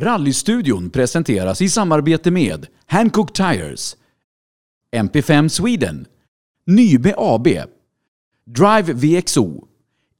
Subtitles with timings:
[0.00, 3.96] Rallystudion presenteras i samarbete med Hancock Tires,
[4.96, 6.06] MP5 Sweden,
[6.66, 7.46] Nybe AB,
[8.46, 9.64] Drive VXO,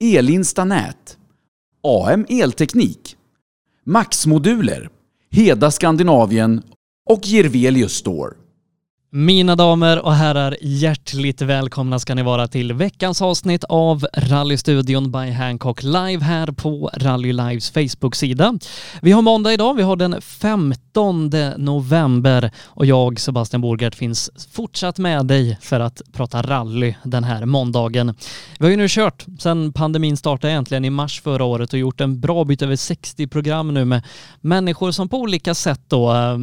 [0.00, 1.18] Elinsta Nät,
[1.82, 3.16] AM Elteknik,
[3.84, 4.88] Max-moduler,
[5.30, 6.63] Heda Skandinavien
[7.06, 8.35] och Gervelius Store.
[9.17, 15.30] Mina damer och herrar, hjärtligt välkomna ska ni vara till veckans avsnitt av Rallystudion by
[15.30, 18.59] Hancock live här på Rally Lives Facebook-sida.
[19.02, 24.98] Vi har måndag idag, vi har den 15 november och jag, Sebastian Borgert, finns fortsatt
[24.98, 28.14] med dig för att prata rally den här måndagen.
[28.59, 32.01] Vi har ju nu kört sedan pandemin startade egentligen i mars förra året och gjort
[32.01, 34.03] en bra bit över 60 program nu med
[34.41, 36.37] människor som på olika sätt då äh,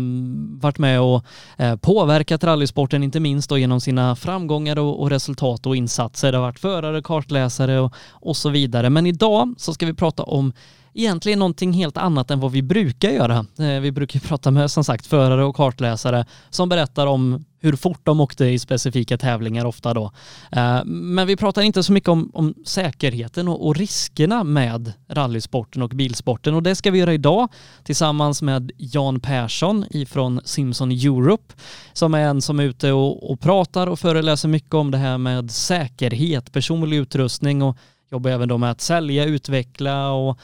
[0.62, 1.26] varit med och
[1.58, 6.32] äh, påverkat rally rallysporten, inte minst då genom sina framgångar och, och, resultat och insatser.
[6.32, 8.90] Det har varit förare, kartläsare och, och så vidare.
[8.90, 10.54] Men idag så ska vi prata om
[10.94, 13.46] egentligen någonting helt annat än vad vi brukar göra.
[13.60, 18.00] Eh, vi brukar prata med som sagt förare och kartläsare som berättar om hur fort
[18.04, 20.12] de åkte i specifika tävlingar ofta då.
[20.52, 25.82] Eh, men vi pratar inte så mycket om, om säkerheten och, och, riskerna med rallysporten
[25.82, 27.48] och bilsporten och det ska vi göra idag
[27.84, 31.54] tillsammans med Jan Persson ifrån Simson Europe
[31.94, 35.18] som är en som är ute och, och pratar och föreläser mycket om det här
[35.18, 37.78] med säkerhet, personlig utrustning och
[38.12, 40.40] jobbar även då med att sälja, utveckla och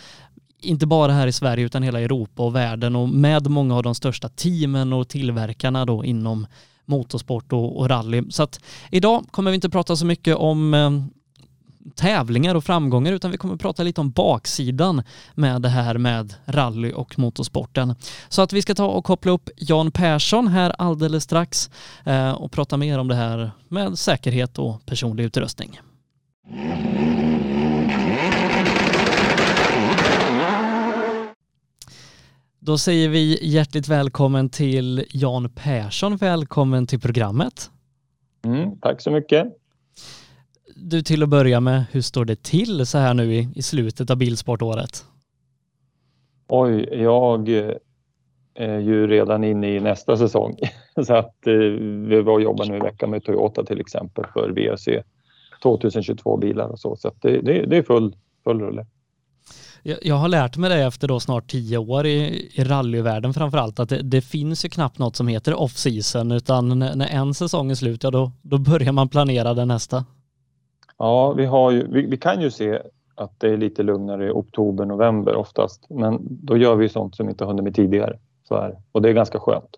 [0.61, 3.95] inte bara här i Sverige utan hela Europa och världen och med många av de
[3.95, 6.47] största teamen och tillverkarna då inom
[6.89, 8.23] motorsport och, och rally.
[8.29, 8.59] Så att
[8.91, 10.91] idag kommer vi inte prata så mycket om eh,
[11.95, 15.03] tävlingar och framgångar utan vi kommer prata lite om baksidan
[15.35, 17.95] med det här med rally och motorsporten.
[18.29, 21.69] Så att vi ska ta och koppla upp Jan Persson här alldeles strax
[22.05, 25.79] eh, och prata mer om det här med säkerhet och personlig utrustning.
[32.61, 36.17] Då säger vi hjärtligt välkommen till Jan Persson.
[36.17, 37.71] Välkommen till programmet.
[38.45, 39.47] Mm, tack så mycket.
[40.75, 44.09] Du till att börja med, hur står det till så här nu i, i slutet
[44.09, 45.05] av bilsportåret?
[46.47, 47.71] Oj, jag eh,
[48.53, 50.57] är ju redan inne i nästa säsong.
[51.05, 51.53] Så att eh,
[52.07, 55.03] vi var och jobbar nu i veckan med Toyota till exempel för VRC
[55.63, 56.95] 2022 bilar och så.
[56.95, 58.85] Så det, det, det är full, full rulle.
[59.83, 63.89] Jag, har lärt mig det efter då snart tio år i, i rallyvärlden framförallt att
[63.89, 67.75] det, det, finns ju knappt något som heter off-season utan när, när, en säsong är
[67.75, 70.05] slut, ja då, då börjar man planera den nästa.
[70.97, 72.79] Ja, vi, har ju, vi, vi kan ju se
[73.15, 75.85] att det är lite lugnare i oktober, november oftast.
[75.89, 78.19] Men då gör vi sånt som inte hunnit med tidigare.
[78.47, 78.77] Så här.
[78.91, 79.77] Och det är ganska skönt.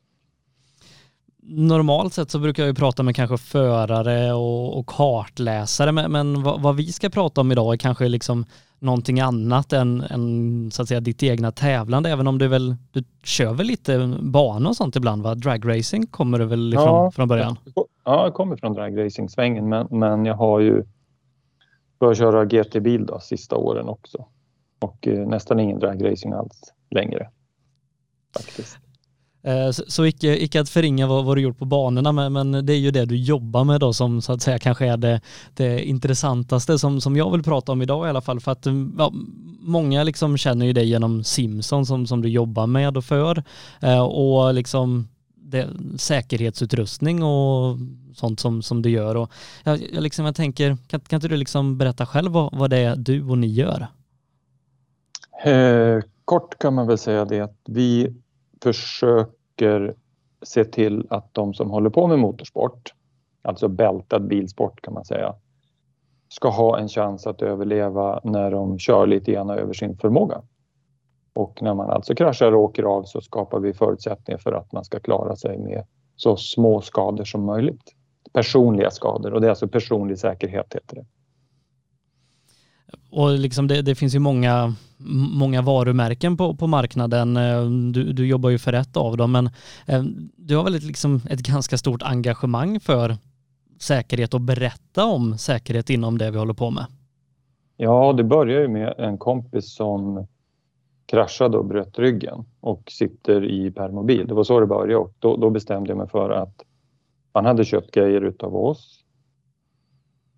[1.43, 6.43] Normalt sett så brukar jag ju prata med kanske förare och, och kartläsare, men, men
[6.43, 8.45] vad, vad, vi ska prata om idag är kanske liksom
[8.81, 13.03] någonting annat än, än så att säga ditt egna tävlande, även om du väl, du
[13.23, 15.35] kör väl lite bana och sånt ibland va?
[15.35, 17.57] Dragracing kommer du väl ifrån ja, från början?
[17.75, 20.83] Ja, jag kommer från dragracing-svängen men, men jag har ju
[21.99, 24.25] börjat köra GT-bil då sista åren också.
[24.79, 27.29] Och eh, nästan ingen dragracing alls längre.
[28.33, 28.77] Faktiskt.
[29.43, 32.73] Eh, så, icke, icke att förringa vad, vad du gjort på banorna men, men, det
[32.73, 35.21] är ju det du jobbar med då som så att säga kanske är det,
[35.53, 38.39] det intressantaste som, som jag vill prata om idag i alla fall.
[38.39, 39.11] För att mm, ja,
[39.59, 43.43] många liksom känner ju dig genom Simson som, som du jobbar med och för.
[43.81, 47.77] Eh, och liksom det, säkerhetsutrustning och
[48.15, 49.15] sånt som, som du gör.
[49.15, 49.31] Och
[49.63, 52.77] jag, jag, liksom, jag tänker kan, kan inte du liksom berätta själv vad, vad det
[52.77, 53.87] är du och ni gör?
[55.43, 58.15] Eh, kort kan man väl säga det att vi
[58.63, 59.95] försöker
[60.41, 62.93] se till att de som håller på med motorsport,
[63.41, 65.35] alltså bältad bilsport kan man säga,
[66.29, 70.41] ska ha en chans att överleva när de kör lite grann över sin förmåga.
[71.33, 74.85] Och när man alltså kraschar och åker av så skapar vi förutsättningar för att man
[74.85, 75.85] ska klara sig med
[76.15, 77.95] så små skador som möjligt.
[78.33, 81.05] Personliga skador och det är alltså personlig säkerhet heter det.
[83.09, 84.75] Och liksom det, det, finns ju många,
[85.37, 87.37] många varumärken på, på marknaden.
[87.37, 89.49] Eh, du, du jobbar ju för ett av dem, men
[89.85, 90.03] eh,
[90.35, 93.17] du har väl ett, liksom ett ganska stort engagemang för
[93.79, 96.85] säkerhet och berätta om säkerhet inom det vi håller på med.
[97.77, 100.27] Ja, det började ju med en kompis som
[101.05, 104.27] kraschade och bröt ryggen och sitter i permobil.
[104.27, 106.63] Det var så det började och då, då bestämde jag mig för att
[107.33, 109.03] han hade köpt grejer utav oss.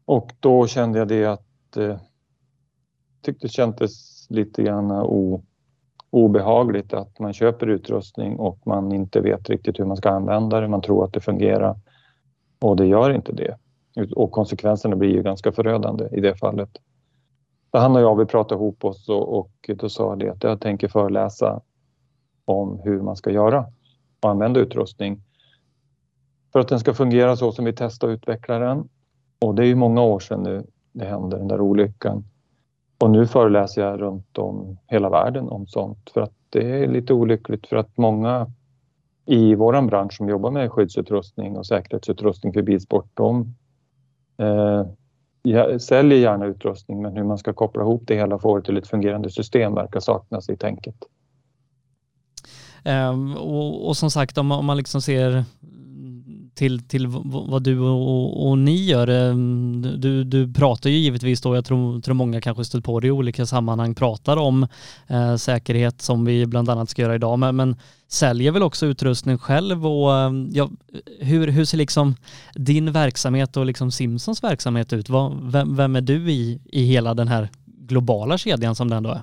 [0.05, 1.97] Och då kände jag det att eh,
[3.23, 5.43] tyckte det kändes lite grann o,
[6.09, 10.67] obehagligt att man köper utrustning och man inte vet riktigt hur man ska använda det.
[10.67, 11.75] Man tror att det fungerar
[12.59, 13.57] och det gör inte det.
[14.15, 16.69] Och konsekvenserna blir ju ganska förödande i det fallet.
[17.71, 20.61] Så han och jag vi pratade ihop oss och, och då sa det att jag
[20.61, 21.61] tänker föreläsa
[22.45, 23.65] om hur man ska göra
[24.21, 25.21] och använda utrustning
[26.51, 28.89] för att den ska fungera så som vi testar och utvecklar den.
[29.39, 32.23] Och det är ju många år sedan nu det hände, den där olyckan.
[33.03, 37.13] Och nu föreläser jag runt om hela världen om sånt för att det är lite
[37.13, 38.51] olyckligt för att många
[39.25, 43.55] i vår bransch som jobbar med skyddsutrustning och säkerhetsutrustning för bilsport, de
[44.37, 48.63] eh, säljer gärna utrustning men hur man ska koppla ihop det hela och få det
[48.63, 50.95] till ett fungerande system verkar saknas i tänket.
[52.85, 55.45] Um, och, och, som sagt om, om man liksom ser
[56.55, 57.07] till, till
[57.47, 59.07] vad du och, och, ni gör.
[59.07, 63.07] Ehm, du, du pratar ju givetvis då, jag tror, tror många kanske stött på det
[63.07, 64.67] i olika sammanhang, pratar om
[65.07, 67.75] eh, säkerhet som vi bland annat ska göra idag, men, men
[68.07, 70.69] säljer väl också utrustning själv och ehm, ja,
[71.19, 72.15] hur, hur ser liksom
[72.55, 75.09] din verksamhet och liksom Simpsons verksamhet ut?
[75.09, 79.09] Vad, vem, vem är du i, i hela den här globala kedjan som den då
[79.09, 79.21] är?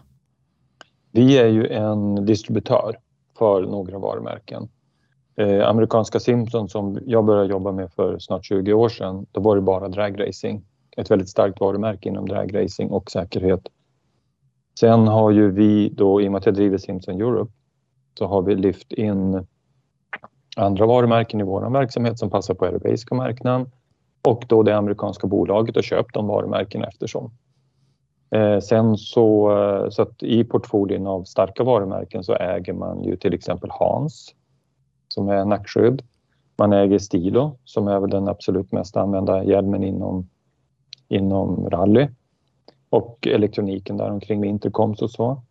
[1.13, 2.97] Vi är ju en distributör
[3.39, 4.69] för några varumärken
[5.41, 9.57] Eh, amerikanska Simpson som jag började jobba med för snart 20 år sedan, då var
[9.57, 10.65] det bara dragracing.
[10.97, 13.61] Ett väldigt starkt varumärke inom dragracing och säkerhet.
[14.81, 17.53] Sen har ju vi då, i och med att jag driver Simpson Europe,
[18.19, 19.47] så har vi lyft in
[20.57, 23.71] andra varumärken i vår verksamhet som passar på europeiska marknaden
[24.23, 27.31] och då det amerikanska bolaget har köpt de varumärkena eftersom.
[28.31, 33.17] Eh, sen så, eh, så att i portföljen av starka varumärken så äger man ju
[33.17, 34.35] till exempel Hans
[35.15, 36.03] som är nackskydd.
[36.57, 40.29] Man äger Stilo som är väl den absolut mest använda hjälmen inom,
[41.09, 42.09] inom rally
[42.91, 45.43] och elektroniken där omkring med intercoms och så.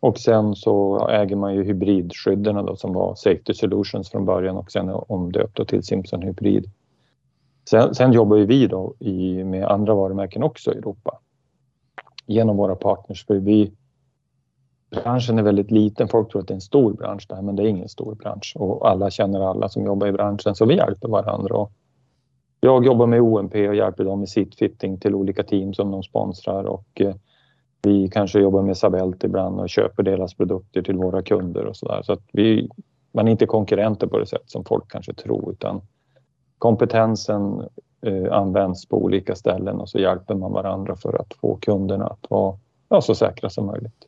[0.00, 4.72] Och sen så äger man ju hybridskydden då, som var Safety Solutions från början och
[4.72, 6.70] sen omdöpt till Simpson Hybrid.
[7.70, 11.18] Sen, sen jobbar ju vi då i, med andra varumärken också i Europa
[12.26, 13.26] genom våra partners.
[13.26, 13.72] För vi,
[14.92, 16.08] branschen är väldigt liten.
[16.08, 18.52] Folk tror att det är en stor bransch där, men det är ingen stor bransch
[18.56, 21.54] och alla känner alla som jobbar i branschen så vi hjälper varandra.
[21.54, 21.72] Och
[22.60, 26.02] jag jobbar med OMP och hjälper dem med sitt fitting till olika team som de
[26.02, 27.14] sponsrar och eh,
[27.82, 31.88] vi kanske jobbar med Sabelt ibland och köper deras produkter till våra kunder och så
[31.88, 32.02] där.
[32.02, 32.68] Så att vi,
[33.12, 35.80] man är inte konkurrenter på det sätt som folk kanske tror utan
[36.58, 37.68] kompetensen
[38.06, 42.30] eh, används på olika ställen och så hjälper man varandra för att få kunderna att
[42.30, 42.56] vara
[42.88, 44.06] ja, så säkra som möjligt.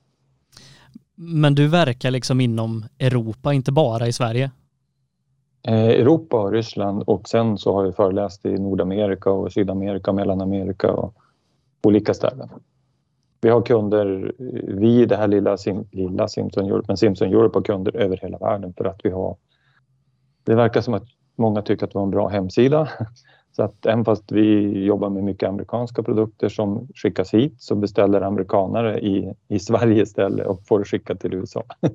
[1.15, 4.51] Men du verkar liksom inom Europa, inte bara i Sverige?
[5.63, 10.15] Eh, Europa och Ryssland och sen så har jag föreläst i Nordamerika och Sydamerika och
[10.15, 11.15] Mellanamerika och
[11.83, 12.49] olika ställen.
[13.41, 14.33] Vi har kunder,
[14.69, 15.57] vi i det här lilla,
[15.91, 19.37] lilla Simpson Europe, men Simpson Europe har kunder över hela världen för att vi har...
[20.45, 21.07] Det verkar som att
[21.37, 22.89] många tycker att vi har en bra hemsida
[23.57, 28.21] så att även fast vi jobbar med mycket amerikanska produkter som skickas hit så beställer
[28.21, 31.65] amerikanare i, i Sverige istället och får det skickat till USA.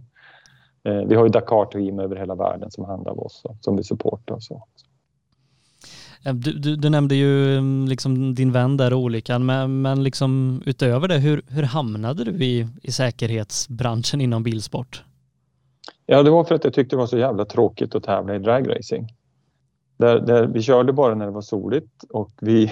[0.83, 4.35] Eh, vi har ju Dakar-team över hela världen som handlar av oss som vi supportar.
[4.35, 4.63] Och så.
[6.23, 11.07] Du, du, du, nämnde ju mm, liksom din vän där olyckan, men, men liksom utöver
[11.07, 15.03] det, hur, hur hamnade du i, i säkerhetsbranschen inom bilsport?
[16.05, 18.39] Ja, det var för att jag tyckte det var så jävla tråkigt att tävla i
[18.39, 19.07] dragracing.
[19.99, 22.71] Där, där vi körde bara när det var soligt och vi,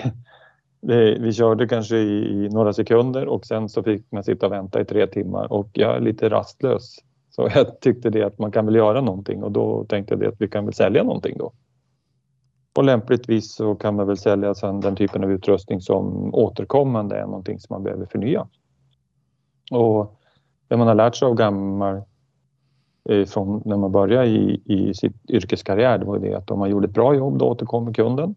[1.20, 4.82] vi körde kanske i, i, några sekunder och sen så fick man sitta och vänta
[4.82, 6.96] i tre timmar och jag är lite rastlös.
[7.30, 10.28] Så jag tyckte det att man kan väl göra någonting och då tänkte jag det
[10.28, 11.52] att vi kan väl sälja någonting då.
[12.76, 17.26] Och lämpligtvis så kan man väl sälja sen den typen av utrustning som återkommande är
[17.26, 18.48] någonting som man behöver förnya.
[19.72, 20.20] Och
[20.68, 22.02] det man har lärt sig av gammal
[23.28, 26.88] från när man börjar i, i sitt yrkeskarriär, det var det att om man gjorde
[26.88, 28.36] ett bra jobb, då återkommer kunden.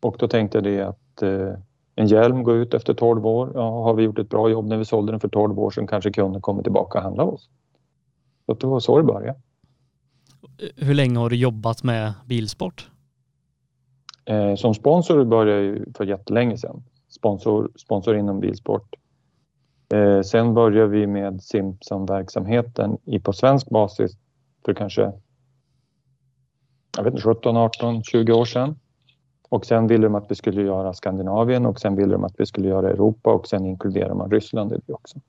[0.00, 1.58] Och då tänkte jag det att eh,
[1.94, 3.50] en hjälm går ut efter 12 år.
[3.54, 5.86] Ja, har vi gjort ett bra jobb när vi sålde den för 12 år sedan
[5.86, 7.48] kanske kunden kommer tillbaka och handlar oss.
[8.46, 9.38] Så det var så det började.
[10.76, 12.90] Hur länge har du jobbat med bilsport?
[14.24, 16.82] Eh, som sponsor började jag för jättelänge sedan.
[17.08, 18.94] Sponsor, sponsor inom bilsport.
[19.88, 24.12] Eh, sen började vi med Simpson-verksamheten på svensk basis
[24.64, 25.12] för kanske
[26.96, 28.76] jag vet inte, 17, 18, 20 år sedan.
[29.48, 32.46] Och sen ville de att vi skulle göra Skandinavien och sen ville de att vi
[32.46, 35.20] skulle göra Europa och sen inkluderar man Ryssland i det också.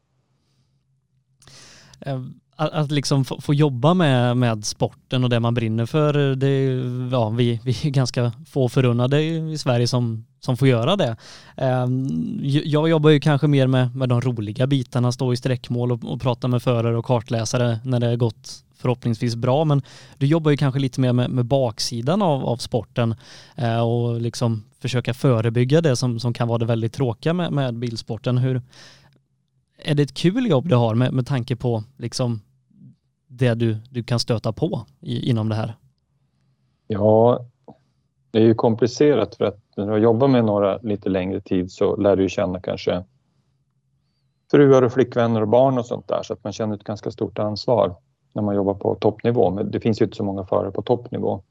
[2.00, 2.22] Eh,
[2.56, 6.64] att, att liksom få, få, jobba med, med sporten och det man brinner för, det,
[7.12, 11.16] ja, vi, vi är ganska få förunnade i Sverige som, som får göra det.
[11.58, 16.04] Ehm, jag jobbar ju kanske mer med, med de roliga bitarna, stå i sträckmål och,
[16.04, 19.82] och prata med förare och kartläsare när det har gått förhoppningsvis bra, men
[20.18, 23.16] du jobbar ju kanske lite mer med, med baksidan av, av sporten
[23.56, 27.75] eh, och liksom försöka förebygga det som, som kan vara det väldigt tråkiga med, med
[27.75, 28.38] bilsporten.
[28.38, 28.62] Hur,
[29.84, 32.42] är det ett kul jobb du har med, med tanke på liksom
[33.27, 35.75] det du, du kan stöta på i, inom det här?
[36.88, 37.46] Ja,
[38.38, 41.72] det är ju komplicerat för att när du har jobbat med några lite längre tid
[41.72, 43.03] så lär du känna kanske
[44.51, 47.39] fruar och flickvänner och barn och sånt där så att man känner ett ganska stort
[47.39, 47.96] ansvar
[48.34, 49.51] när man jobbar på toppnivå.
[49.51, 51.44] Men det finns ju inte så många förare på toppnivå.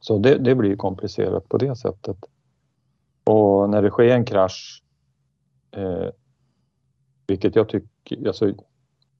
[0.00, 2.16] Så det, det blir komplicerat på det sättet.
[3.24, 4.82] Och när det sker en krasch,
[5.76, 6.08] eh,
[7.26, 8.52] vilket jag tycker, alltså,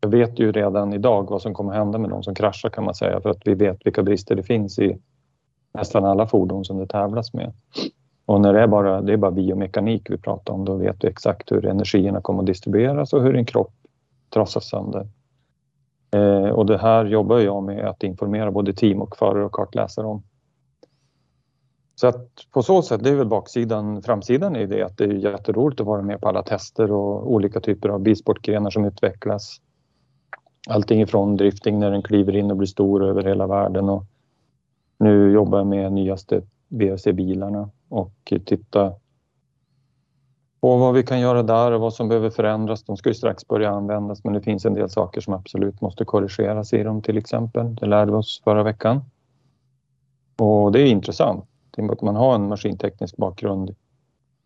[0.00, 2.94] jag vet ju redan idag vad som kommer hända med de som kraschar kan man
[2.94, 4.99] säga för att vi vet vilka brister det finns i
[5.73, 7.53] nästan alla fordon som det tävlas med.
[8.27, 11.09] Och när det är bara, det är bara biomekanik vi pratar om, då vet vi
[11.09, 13.73] exakt hur energierna kommer att distribueras och hur en kropp
[14.35, 15.09] trasas sönder.
[16.11, 20.07] Eh, och det här jobbar jag med att informera både team och förare och kartläsare
[20.07, 20.23] om.
[21.95, 24.03] Så att på så sätt, det är väl baksidan.
[24.03, 27.61] Framsidan är det att det är jätteroligt att vara med på alla tester och olika
[27.61, 29.61] typer av bilsportgrenar som utvecklas.
[30.69, 34.05] Allting ifrån drifting när den kliver in och blir stor över hela världen och
[35.00, 38.95] nu jobbar jag med nyaste VRC-bilarna och titta
[40.61, 42.85] på vad vi kan göra där och vad som behöver förändras.
[42.85, 46.04] De ska ju strax börja användas men det finns en del saker som absolut måste
[46.04, 47.75] korrigeras i dem till exempel.
[47.75, 49.00] Det lärde vi oss förra veckan.
[50.37, 51.45] Och det är intressant.
[51.76, 53.75] I och med att man har en maskinteknisk bakgrund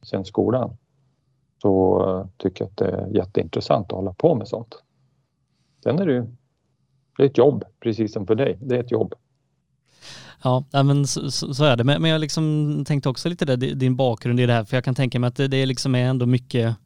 [0.02, 0.76] sen skolan
[1.62, 4.82] så tycker jag att det är jätteintressant att hålla på med sånt.
[5.82, 6.26] Sen är det ju
[7.16, 8.58] det är ett jobb, precis som för dig.
[8.60, 9.14] Det är ett jobb.
[10.44, 11.84] Ja, men så, så, är det.
[11.84, 14.84] Men, men jag liksom tänkte också lite där, din bakgrund i det här, för jag
[14.84, 16.76] kan tänka mig att det, det liksom är ändå mycket,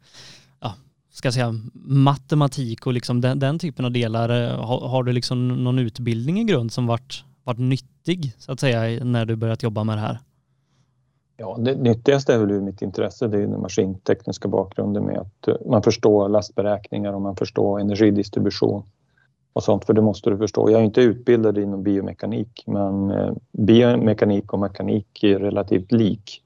[0.61, 0.75] ja,
[1.13, 4.43] ska jag säga, matematik och liksom den, den typen av delar.
[4.43, 8.61] Eh, har, har, du liksom någon utbildning i grund som varit, varit nyttig, så att
[8.61, 10.19] säga, när du börjat jobba med det här?
[11.37, 15.49] Ja, det nyttigaste är väl ur mitt intresse, det är den maskintekniska bakgrunden med att
[15.49, 18.83] eh, man förstår lastberäkningar och man förstår energidistribution
[19.59, 20.71] och sånt, för det måste du förstå.
[20.71, 26.43] Jag är inte utbildad inom biomekanik, men eh, biomekanik och mekanik är relativt lik.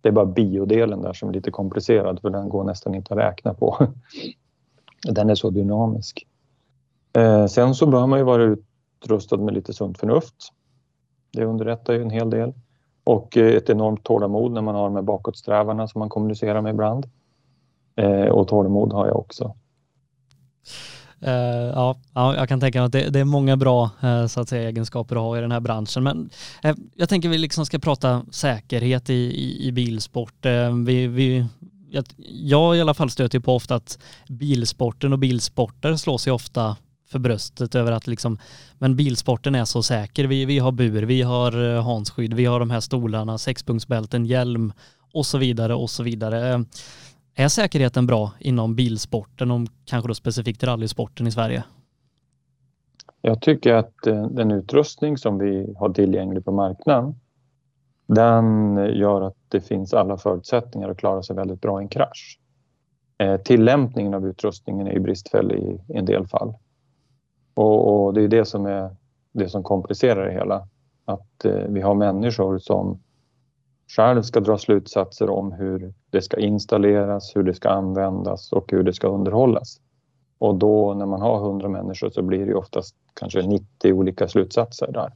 [0.00, 3.20] Det är bara biodelen där som är lite komplicerad, för den går nästan inte att
[3.20, 3.86] räkna på.
[5.08, 6.26] Den är så dynamisk.
[7.12, 10.52] Eh, sen så bör man ju vara utrustad med lite sunt förnuft.
[11.32, 12.52] Det underrättar ju en hel del.
[13.04, 17.06] Och eh, ett enormt tålamod när man har med bakåtsträvarna som man kommunicerar med ibland.
[18.30, 19.54] Och tålamod har jag också.
[21.22, 21.30] Uh,
[21.74, 24.48] ja, ja, jag kan tänka mig att det, det är många bra uh, så att
[24.48, 26.02] säga, egenskaper att ha i den här branschen.
[26.02, 26.30] Men
[26.64, 30.46] uh, jag tänker vi liksom ska prata säkerhet i, i, i bilsport.
[30.86, 31.46] vi, vi,
[31.90, 36.76] jag, jag i alla fall stöter på ofta att bilsporten och bilsporter slår sig ofta
[37.08, 38.38] för bröstet över att liksom,
[38.78, 40.24] men bilsporten är så säker.
[40.24, 44.72] Vi, vi har bur, vi har hansskydd, vi har de här stolarna, sexpunktsbälten, hjälm
[45.12, 46.64] och så vidare och så vidare.
[47.38, 51.64] Är säkerheten bra inom bilsporten och kanske då specifikt rallysporten i Sverige?
[53.20, 57.14] Jag tycker att eh, den utrustning som vi har tillgänglig på marknaden
[58.06, 62.38] den gör att det finns alla förutsättningar att klara sig väldigt bra i en krasch.
[63.18, 66.54] Eh, tillämpningen av utrustningen är bristfällig i en del fall.
[67.54, 68.96] Och, och det är det som är
[69.32, 70.68] det som komplicerar det hela.
[71.04, 73.00] Att eh, vi har människor som
[73.88, 78.82] själv ska dra slutsatser om hur det ska installeras, hur det ska användas och hur
[78.82, 79.80] det ska underhållas.
[80.38, 84.92] Och då när man har 100 människor så blir det oftast kanske 90 olika slutsatser
[84.92, 85.12] där.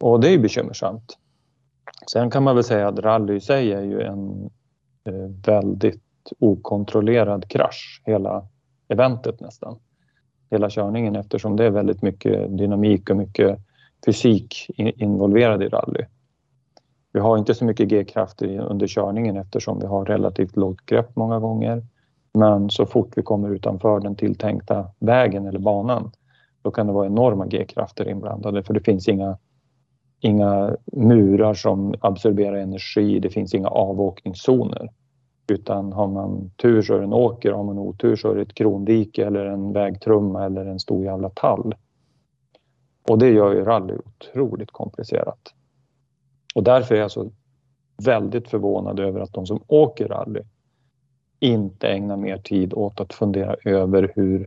[0.00, 1.18] Och det är bekymmersamt.
[2.12, 4.50] Sen kan man väl säga att rally i sig är ju en
[5.04, 6.02] eh, väldigt
[6.38, 8.46] okontrollerad krasch, hela
[8.88, 9.78] eventet nästan.
[10.50, 13.58] Hela körningen eftersom det är väldigt mycket dynamik och mycket
[14.06, 16.04] fysik involverad i rally.
[17.12, 21.40] Vi har inte så mycket G-krafter under körningen eftersom vi har relativt lågt grepp många
[21.40, 21.82] gånger.
[22.32, 26.10] Men så fort vi kommer utanför den tilltänkta vägen eller banan
[26.62, 29.38] då kan det vara enorma G-krafter inblandade för det finns inga,
[30.20, 33.18] inga murar som absorberar energi.
[33.20, 34.90] Det finns inga avåkningszoner.
[35.48, 38.42] Utan har man tur så är det en åker, har man otur så är det
[38.42, 41.74] ett krondike eller en vägtrumma eller en stor jävla tall.
[43.08, 45.54] Och det gör ju rally otroligt komplicerat.
[46.54, 47.32] Och därför är jag så
[48.04, 50.42] väldigt förvånad över att de som åker rally
[51.40, 54.46] inte ägnar mer tid åt att fundera över hur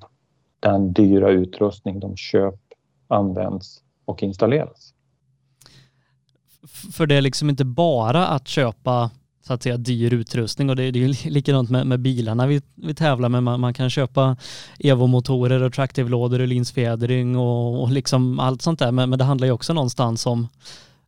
[0.60, 2.60] den dyra utrustning de köper
[3.08, 4.94] används och installeras.
[6.94, 10.92] För det är liksom inte bara att köpa så att säga dyr utrustning och det,
[10.92, 13.44] det är ju likadant med, med bilarna vi, vi tävlar med.
[13.44, 14.38] Man, man kan köpa
[14.80, 18.92] Evo-motorer och traktivlådor och linsfjädring och, och liksom allt sånt där.
[18.92, 20.48] Men, men det handlar ju också någonstans om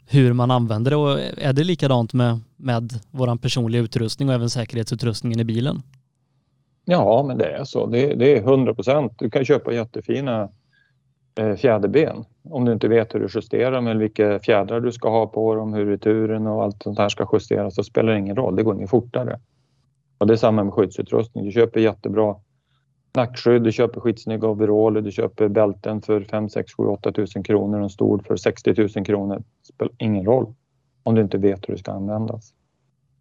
[0.08, 4.50] hur man använder det och är det likadant med, med vår personliga utrustning och även
[4.50, 5.82] säkerhetsutrustningen i bilen?
[6.86, 7.86] Ja, men det är så.
[7.86, 9.14] Det, det är 100 procent.
[9.20, 10.50] Du kan köpa jättefina
[11.40, 12.26] eh, fjäderben.
[12.50, 15.56] Om du inte vet hur du justerar dem eller vilka fjädrar du ska ha på
[15.56, 18.56] dem, hur returen och allt sånt här ska justeras så spelar det ingen roll.
[18.56, 19.40] Det går inget fortare.
[20.18, 21.46] Och det är samma med skyddsutrustning.
[21.46, 22.36] Du köper jättebra
[23.16, 27.78] nackskydd, du köper skitsnygga overaller, du köper bälten för 5, 6, 7, 8 tusen kronor
[27.78, 29.36] och en stol för 60 000 kronor.
[29.36, 30.54] Det spelar ingen roll
[31.04, 32.54] om du inte vet hur det ska användas.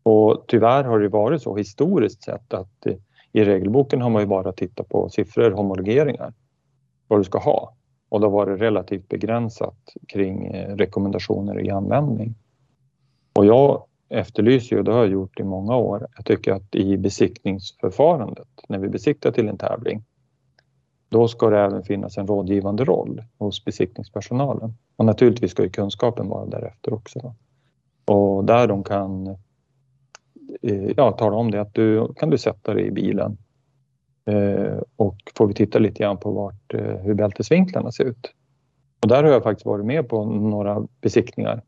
[0.02, 2.86] Och tyvärr har det varit så historiskt sett att
[3.32, 6.32] i regelboken har man ju bara tittat på siffror, homologeringar,
[7.08, 7.74] vad du ska ha.
[8.08, 12.34] Och då var det relativt begränsat kring eh, rekommendationer i användning.
[13.32, 13.82] Och jag
[14.14, 18.48] efterlyser ju, och det har jag gjort i många år, jag tycker att i besiktningsförfarandet,
[18.68, 20.04] när vi besiktar till en tävling,
[21.08, 24.74] då ska det även finnas en rådgivande roll hos besiktningspersonalen.
[24.96, 27.18] Och naturligtvis ska ju kunskapen vara därefter också.
[27.18, 27.34] Då.
[28.14, 29.26] Och där de kan
[30.62, 33.38] eh, ja, tala om det att du kan du sätta dig i bilen
[34.26, 38.32] eh, och får vi titta lite grann på vart, eh, hur bältesvinklarna ser ut.
[39.02, 41.62] Och där har jag faktiskt varit med på några besiktningar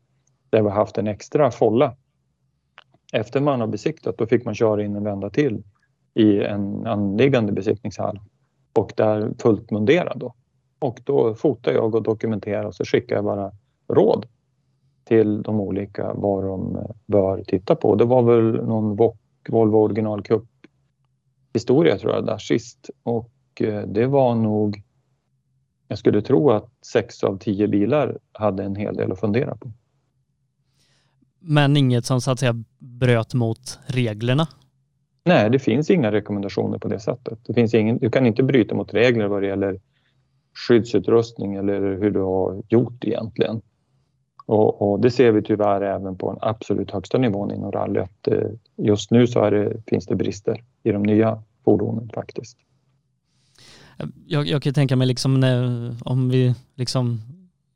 [0.49, 1.95] där vi har haft en extra folla.
[3.13, 5.63] Efter man har besiktat då fick man köra in en vända till
[6.13, 8.19] i en anliggande besiktningshall
[8.73, 10.33] och där fullt munderad då.
[10.79, 13.51] Och då fotar jag och dokumenterar och så skickar jag bara
[13.87, 14.25] råd
[15.03, 17.95] till de olika vad de bör titta på.
[17.95, 19.13] Det var väl någon
[19.49, 20.43] Volvo Original Cup
[21.53, 24.83] historia tror jag där sist och eh, det var nog
[25.87, 29.71] jag skulle tro att sex av tio bilar hade en hel del att fundera på.
[31.49, 34.47] Men inget som så att säga bröt mot reglerna?
[35.25, 37.39] Nej, det finns inga rekommendationer på det sättet.
[37.47, 39.79] Det finns ingen, du kan inte bryta mot regler vad det gäller
[40.67, 43.61] skyddsutrustning eller hur du har gjort egentligen.
[44.45, 48.27] Och, och, det ser vi tyvärr även på den absolut högsta nivån inom rally att
[48.27, 52.57] eh, just nu så det, finns det brister i de nya fordonen faktiskt.
[54.27, 57.21] Jag, jag kan tänka mig liksom när, om vi liksom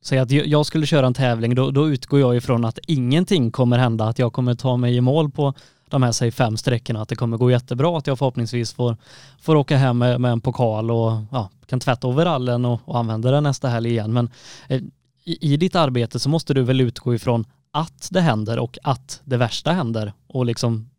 [0.02, 3.78] säger att jag skulle köra en tävling, då, då utgår jag ifrån att ingenting kommer
[3.78, 5.54] hända, att jag kommer ta mig i mål på
[5.90, 8.98] de här säg fem sträckorna, att det kommer gå jättebra, att jag förhoppningsvis får,
[9.42, 13.32] får åka hem med, med en pokal och ja, kan tvätta overallen och, och använda
[13.32, 14.14] den nästa helg igen.
[14.14, 14.30] Men
[14.70, 14.82] eh,
[15.24, 19.22] i, i ditt arbete så måste du väl utgå ifrån att det händer och att
[19.26, 20.90] det värsta händer och liksom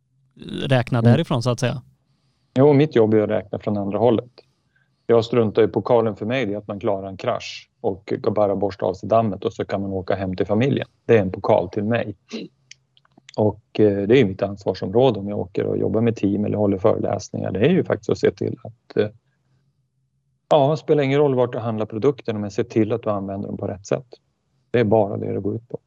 [0.65, 1.13] räkna mm.
[1.13, 1.83] därifrån så att säga.
[2.55, 4.31] Jo, mitt jobb är att räkna från andra hållet.
[5.07, 8.57] Jag struntar i pokalen för mig, det är att man klarar en krasch och bara
[8.57, 10.89] borsta av sig dammet och så kan man åka hem till familjen.
[11.05, 12.17] Det är en pokal till mig.
[13.37, 16.79] Och eh, det är mitt ansvarsområde om jag åker och jobbar med team eller håller
[16.79, 17.53] föreläsningar.
[17.53, 19.09] Det är ju faktiskt att se till att eh,
[20.53, 23.49] Ja, det spelar ingen roll vart du handlar produkterna men se till att du använder
[23.49, 24.07] dem på rätt sätt.
[24.71, 25.79] Det är bara det det går ut på.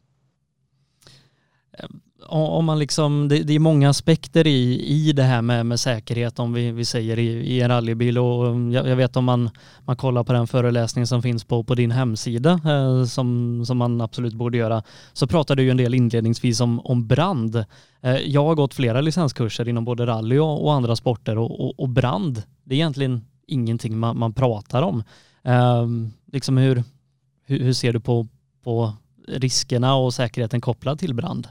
[1.71, 5.79] Ehm, om man liksom, det, det är många aspekter i, i det här med, med
[5.79, 9.49] säkerhet om vi, vi säger i, i en rallybil och jag, jag, vet om man,
[9.79, 14.01] man kollar på den föreläsning som finns på, på din hemsida eh, som, som man
[14.01, 14.83] absolut borde göra
[15.13, 17.55] så pratar du ju en del inledningsvis om, om brand.
[18.01, 21.79] Eh, jag har gått flera licenskurser inom både rally och, och andra sporter och, och,
[21.79, 25.03] och brand, det är egentligen ingenting man, man pratar om.
[25.43, 25.87] Eh,
[26.31, 26.83] liksom hur,
[27.45, 28.27] hur, hur, ser du på,
[28.63, 28.93] på
[29.27, 31.47] riskerna och säkerheten kopplad till brand?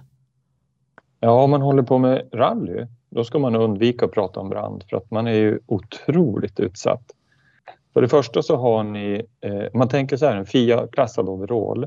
[1.24, 4.84] Ja, om man håller på med rally, då ska man undvika att prata om brand
[4.90, 7.02] för att man är ju otroligt utsatt.
[7.92, 11.86] För det första så har ni, eh, man tänker så här, en FIA-klassad overall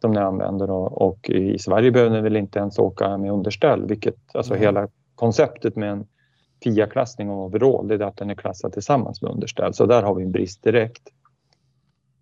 [0.00, 3.86] som ni använder och, och, i Sverige behöver ni väl inte ens åka med underställ,
[3.86, 4.62] vilket alltså mm.
[4.62, 6.06] hela konceptet med en
[6.64, 9.74] FIA-klassning av overall, det är att den är klassad tillsammans med underställ.
[9.74, 11.08] Så där har vi en brist direkt.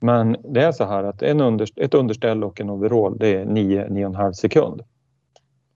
[0.00, 3.44] Men det är så här att en underst ett underställ och en overall, det är
[3.44, 4.82] 9-9,5 sekund.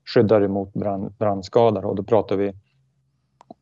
[0.04, 2.52] Skyddar emot brand, brandskador och då pratar vi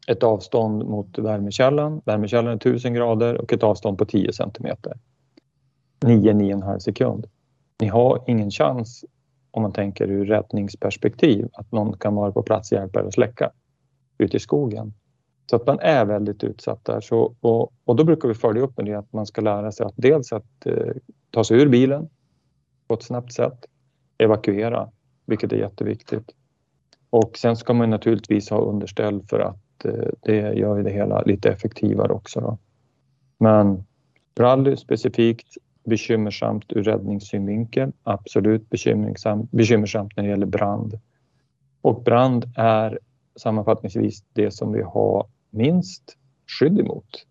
[0.07, 2.01] ett avstånd mot värmekällan.
[2.05, 4.99] Värmekällan är 1000 grader och ett avstånd på 10 centimeter.
[6.01, 7.27] 9-9,5 sekund.
[7.81, 9.05] Ni har ingen chans
[9.51, 13.15] om man tänker ur räddningsperspektiv att någon kan vara på plats och hjälpa er att
[13.15, 13.51] släcka
[14.19, 14.95] ute i skogen.
[15.51, 17.01] Så att man är väldigt utsatt där.
[17.01, 19.87] Så, och, och då brukar vi följa upp med det att man ska lära sig
[19.87, 20.95] att dels att eh,
[21.31, 22.09] ta sig ur bilen
[22.89, 23.67] på ett snabbt sätt,
[24.19, 24.89] evakuera,
[25.27, 26.31] vilket är jätteviktigt.
[27.11, 31.51] Och sen ska man naturligtvis ha underställ för att eh, det gör det hela lite
[31.51, 32.41] effektivare också.
[32.41, 32.59] Då.
[33.39, 33.85] Men
[34.39, 40.99] rally specifikt bekymmersamt ur räddningssynvinkel, absolut bekymmersamt, bekymmersamt när det gäller brand.
[41.81, 42.99] Och brand är
[43.37, 47.27] sammanfattningsvis det som vi har minst skydd emot.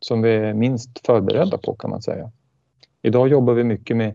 [0.00, 2.30] Som vi är minst förberedda på kan man säga.
[3.02, 4.14] Idag jobbar vi mycket med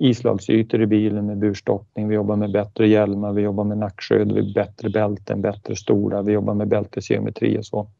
[0.00, 2.08] islagsytor i bilen med burstoppning.
[2.08, 6.32] Vi jobbar med bättre hjälmar, vi jobbar med nackskydd, vi bättre bälten, bättre stolar, vi
[6.32, 7.90] jobbar med bältesgeometri och så.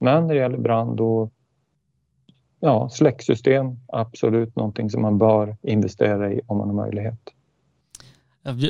[0.00, 1.30] Men när det gäller brand då
[2.60, 7.18] ja, släcksystem, absolut någonting som man bör investera i om man har möjlighet.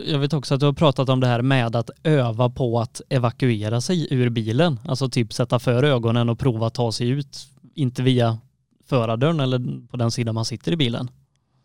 [0.07, 3.01] Jag vet också att du har pratat om det här med att öva på att
[3.09, 4.81] evakuera sig ur bilen.
[4.85, 7.39] Alltså typ sätta för ögonen och prova att ta sig ut,
[7.75, 8.39] inte via
[8.85, 11.11] förardörren eller på den sidan man sitter i bilen.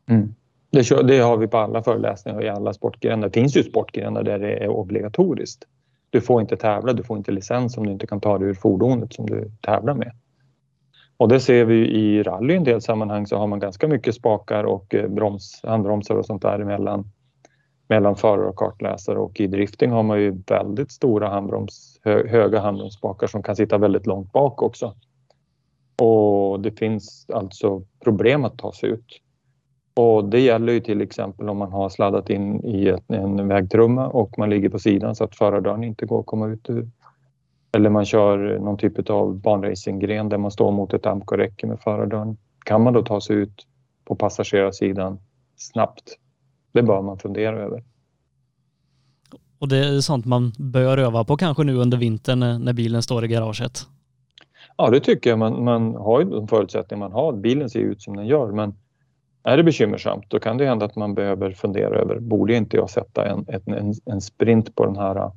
[0.10, 0.34] Mm.
[0.72, 3.28] Det, det, har vi på alla föreläsningar och i alla sportgrenar.
[3.28, 5.64] Det finns ju sportgrenar där det är obligatoriskt.
[6.10, 8.54] Du får inte tävla, du får inte licens om du inte kan ta dig ur
[8.54, 10.12] fordonet som du tävlar med.
[11.18, 14.16] Och det ser vi i rally i en del sammanhang så har man ganska mycket
[14.16, 17.12] spakar och eh, broms, handbromsar och sånt där emellan
[17.88, 22.60] mellan förare och kartläsare och i drifting har man ju väldigt stora handbroms, hö, höga
[22.60, 24.96] handbromsspakar som kan sitta väldigt långt bak också.
[26.02, 29.22] Och det finns alltså problem att ta sig ut.
[29.94, 34.08] Och det gäller ju till exempel om man har sladdat in i ett, en vägtrumma
[34.08, 36.90] och man ligger på sidan så att förardörren inte går att komma ut ur.
[37.76, 42.38] Eller man kör någon typ av banracinggren där man står mot ett amkoräcke med förardörren.
[42.66, 43.68] Kan man då ta sig ut
[44.06, 45.20] på passagerarsidan
[45.56, 46.18] snabbt?
[46.72, 47.84] Det bör man fundera över.
[49.60, 53.26] Och det är sånt man bör öva på kanske nu under vintern när bilen står
[53.26, 53.80] i garaget?
[54.78, 55.40] Ja, det tycker jag.
[55.40, 57.34] Man, man har ju de förutsättningar man har.
[57.34, 58.74] Bilen ser ut som den gör, men
[59.44, 62.90] är det bekymmersamt då kan det hända att man behöver fundera över, borde inte jag
[62.90, 65.32] sätta en, en, en sprint på den här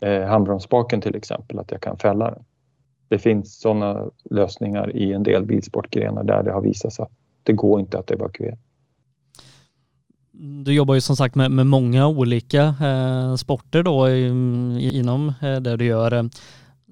[0.00, 2.44] eh, handbromsspaken till exempel, att jag kan fälla den.
[3.08, 7.52] Det finns sådana lösningar i en del bilsportgrenar där det har visat sig att det
[7.52, 8.56] går inte att evakuera.
[10.64, 14.26] Du jobbar ju som sagt med, med många olika eh, sporter då i,
[14.92, 16.30] inom eh, det du gör.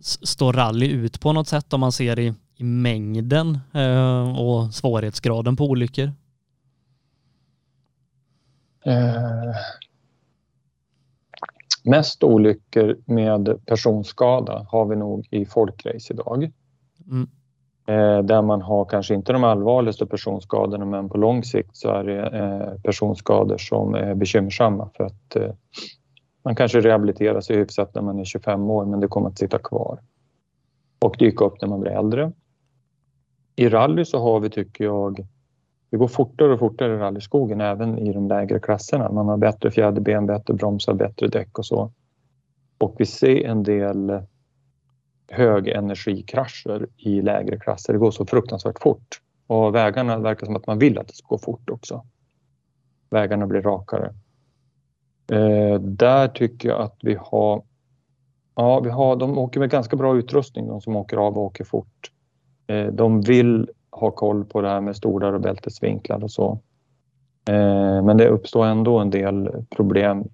[0.03, 5.57] Står rally ut på något sätt om man ser i, i mängden eh, och svårighetsgraden
[5.57, 6.11] på olyckor?
[8.85, 9.55] Eh,
[11.85, 16.53] mest olyckor med personskada har vi nog i folkrace idag.
[17.11, 17.29] Mm.
[17.87, 22.05] Eh, där man har kanske inte de allvarligaste personskadorna men på lång sikt så är
[22.05, 25.53] det eh, personskador som är bekymmersamma för att eh,
[26.45, 29.59] man kanske rehabiliterar sig hyfsat när man är 25 år men det kommer att sitta
[29.59, 29.99] kvar
[30.99, 32.33] och dyka upp när man blir äldre.
[33.57, 35.27] I rally så har vi, tycker jag,
[35.93, 39.13] det går fortare och fortare i rallyskogen även i de lägre klasserna.
[39.13, 41.93] Man har bättre fjäderben, bättre bromsar, bättre däck och så.
[42.79, 44.23] Och vi ser en del
[45.29, 47.93] högenergikrascher i lägre klasser.
[47.93, 51.27] Det går så fruktansvärt fort och vägarna verkar som att man vill att det ska
[51.29, 52.05] gå fort också.
[53.11, 54.15] Vägarna blir rakare.
[55.33, 57.63] Eh, där tycker jag att vi har
[58.55, 61.65] Ja, vi har, de åker med ganska bra utrustning, de som åker av och åker
[61.65, 62.11] fort.
[62.67, 66.59] Eh, de vill ha koll på det här med stolar och bältesvinklar och så.
[67.49, 70.25] Eh, men det uppstår ändå en del problem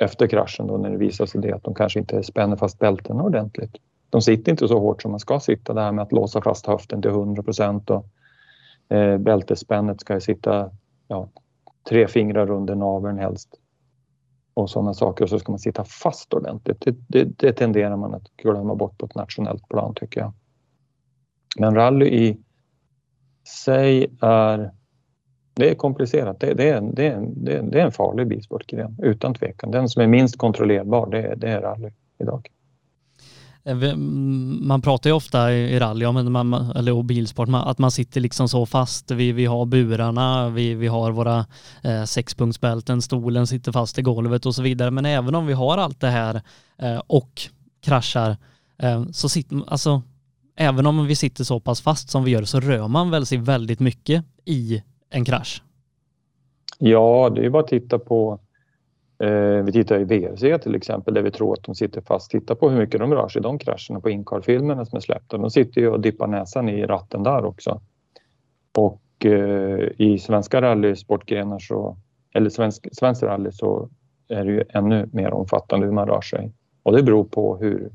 [0.00, 3.22] efter kraschen då när det visar sig det att de kanske inte spänner fast bältena
[3.22, 3.76] ordentligt.
[4.10, 5.74] De sitter inte så hårt som man ska sitta.
[5.74, 8.06] Det här med att låsa fast höften till 100 procent och
[8.88, 10.70] eh, bältesspännet ska sitta
[11.08, 11.28] ja,
[11.88, 13.54] tre fingrar under naveln helst
[14.54, 16.80] och sådana saker och så ska man sitta fast ordentligt.
[16.80, 20.32] Det, det, det tenderar man att glömma bort på ett nationellt plan tycker jag.
[21.58, 22.38] Men rally i
[23.44, 24.70] sig är
[25.54, 26.40] det är komplicerat.
[26.40, 29.70] Det, det, är, det, är, det är en farlig bilsportgren utan tvekan.
[29.70, 32.48] Den som är minst kontrollerbar det, är, det är rally idag.
[33.64, 36.16] Eh, mm, man pratar ju ofta i rally om,
[36.76, 39.10] eller bilsport, att man sitter liksom så fast.
[39.10, 41.46] Vi, vi har burarna, vi, vi har våra
[41.82, 44.90] eh, sexpunktsbälten, stolen sitter fast i golvet och så vidare.
[44.90, 46.42] Men även om vi har allt det här
[46.78, 47.40] eh, och
[47.80, 48.36] kraschar
[48.78, 50.02] eh, så sitter, alltså
[50.56, 53.38] även om vi sitter så pass fast som vi gör så rör man väl sig
[53.38, 55.62] väldigt mycket i en krasch?
[56.78, 58.40] Ja, det är bara att titta på
[59.18, 62.30] eh, vi tittar i VRC till exempel där vi tror att de sitter fast.
[62.30, 65.38] Titta på hur mycket de rör sig i de krascherna på inkarfilmerna som är släppta.
[65.38, 67.80] De sitter ju och dippar näsan i ratten där också.
[68.78, 71.96] Och eh, i svenska rallysportgrenar så,
[72.34, 73.88] eller svensk, svensk rally så
[74.28, 76.52] är det ju ännu mer omfattande hur man rör sig.
[76.82, 77.90] Och det beror på hur,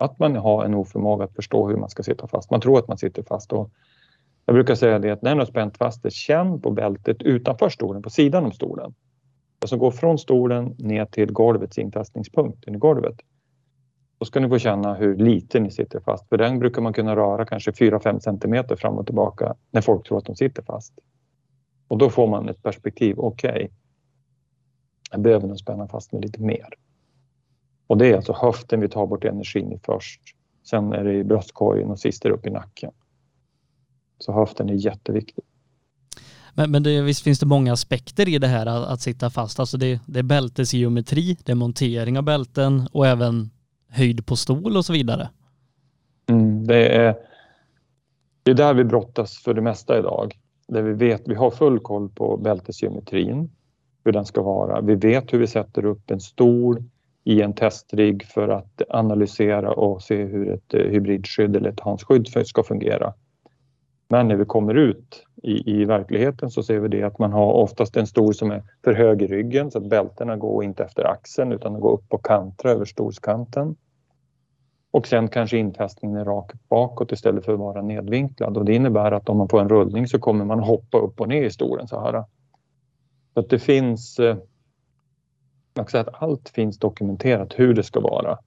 [0.00, 2.50] att man har en oförmåga att förstå hur man ska sitta fast.
[2.50, 3.70] Man tror att man sitter fast och
[4.46, 7.68] jag brukar säga det att när du har spänt fast det, känn på bältet utanför
[7.68, 8.94] stolen, på sidan om stolen.
[9.60, 13.14] Alltså gå från stolen ner till golvets infästningspunkt i golvet.
[14.18, 16.28] Då ska ni få känna hur lite ni sitter fast.
[16.28, 20.18] För den brukar man kunna röra kanske 4-5 centimeter fram och tillbaka när folk tror
[20.18, 20.92] att de sitter fast.
[21.88, 23.18] Och då får man ett perspektiv.
[23.18, 23.68] Okej, okay,
[25.10, 26.68] jag behöver nog spänna fast mig lite mer.
[27.90, 30.20] Och det är alltså höften vi tar bort energin i först.
[30.70, 32.90] Sen är det i bröstkorgen och sist är det upp i nacken.
[34.18, 35.44] Så höften är jätteviktig.
[36.54, 39.60] Men, men det, visst finns det många aspekter i det här att, att sitta fast.
[39.60, 43.50] Alltså det, det är bältesgeometri, det är montering av bälten och även
[43.88, 45.28] höjd på stol och så vidare.
[46.26, 47.16] Mm, det är
[48.42, 50.38] Det är där vi brottas för det mesta idag.
[50.68, 53.50] Där vi vet, vi har full koll på bältesgeometrin,
[54.04, 54.80] hur den ska vara.
[54.80, 56.84] Vi vet hur vi sätter upp en stol
[57.24, 62.28] i en testrigg för att analysera och se hur ett eh, hybridskydd eller ett handskydd
[62.46, 63.14] ska fungera.
[64.08, 67.52] Men när vi kommer ut i, i verkligheten så ser vi det att man har
[67.52, 71.04] oftast en stol som är för hög i ryggen så att bältena går inte efter
[71.04, 73.76] axeln utan de går upp och kantra över stolskanten.
[74.90, 79.12] Och sen kanske infästningen är rakt bakåt istället för att vara nedvinklad och det innebär
[79.12, 81.88] att om man får en rullning så kommer man hoppa upp och ner i stolen
[81.88, 82.24] så här.
[83.34, 84.36] Så att det finns eh,
[85.90, 88.38] säga att allt finns dokumenterat hur det ska vara.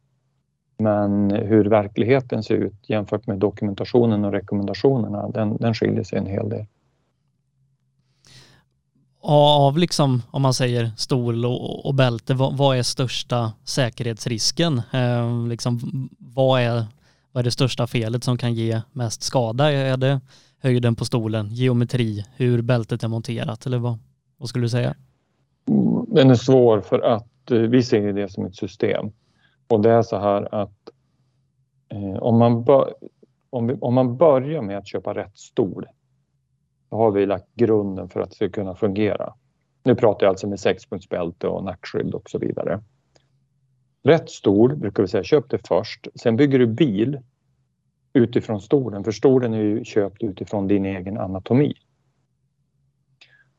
[0.77, 6.25] Men hur verkligheten ser ut jämfört med dokumentationen och rekommendationerna, den, den skiljer sig en
[6.25, 6.65] hel del.
[9.25, 14.81] Av liksom, om man säger stol och, och bälte, vad, vad, är största säkerhetsrisken?
[14.93, 15.79] Eh, liksom,
[16.17, 16.85] vad, är,
[17.31, 19.71] vad är det största felet som kan ge mest skada?
[19.71, 20.21] Är det
[20.61, 23.97] höjden på stolen, geometri, hur bältet är monterat eller vad,
[24.37, 24.95] vad skulle du säga?
[26.13, 29.11] Den är svår för att eh, vi ser det som ett system.
[29.67, 30.89] Och det är så här att
[31.89, 32.93] eh, om, man bör,
[33.49, 35.85] om, vi, om man börjar med att köpa rätt stol
[36.89, 39.33] då har vi lagt grunden för att det ska kunna fungera.
[39.83, 42.81] Nu pratar jag alltså med sexpunktsbälte och nackskydd och så vidare.
[44.03, 46.07] Rätt stol brukar vi säga, köp det först.
[46.15, 47.19] Sen bygger du bil
[48.13, 51.73] utifrån stolen, för stolen är ju köpt utifrån din egen anatomi.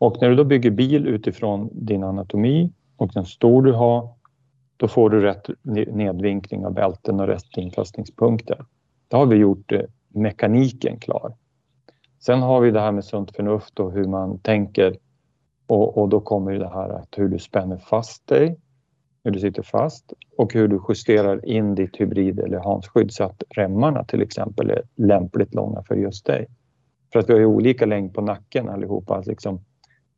[0.04, 4.08] Och när du då bygger bil utifrån din anatomi och den stor du har,
[4.76, 5.46] då får du rätt
[5.92, 8.64] nedvinkling av bälten och rätt infästningspunkter.
[9.08, 11.34] Då har vi gjort eh, mekaniken klar.
[12.20, 14.96] Sen har vi det här med sunt förnuft och hur man tänker
[15.66, 18.56] och, och då kommer det här att hur du spänner fast dig,
[19.24, 23.42] hur du sitter fast och hur du justerar in ditt hybrid eller hansskydd så att
[23.50, 26.46] remmarna till exempel är lämpligt långa för just dig.
[27.12, 29.22] För att vi har ju olika längd på nacken allihopa.
[29.26, 29.60] Liksom,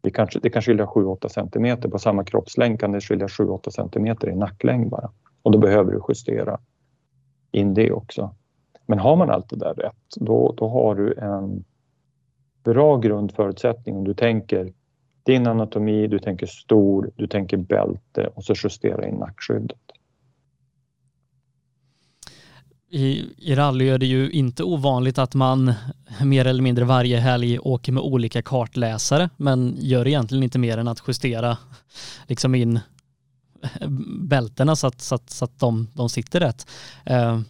[0.07, 1.89] det kanske, det kan skilja 7-8 centimeter.
[1.89, 5.11] På samma kroppslängd kan det skilja 7-8 centimeter i nacklängd bara.
[5.43, 6.59] Och då behöver du justera
[7.53, 8.35] in det också.
[8.87, 11.65] Men har man allt det där rätt, då, då har du en
[12.65, 14.73] bra grundförutsättning om du tänker
[15.23, 19.86] din anatomi, du tänker stor, du tänker bälte och så justera in nackskyddet.
[22.89, 25.73] I, I rally är det ju inte ovanligt att man
[26.25, 30.89] mer eller mindre varje helg åker med olika kartläsare men gör egentligen inte mer än
[30.89, 31.59] att justera
[32.27, 32.77] liksom in
[33.63, 33.89] eh,
[34.21, 36.67] bältena så att, så att, så att de, de sitter rätt.
[37.11, 37.41] Uh,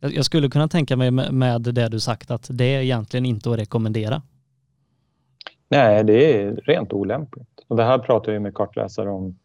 [0.00, 3.58] jag skulle kunna tänka mig med det du sagt att det är egentligen inte att
[3.58, 4.22] rekommendera.
[5.68, 7.64] Nej, det är rent olämpligt.
[7.68, 9.38] Och det här pratar jag med kartläsare om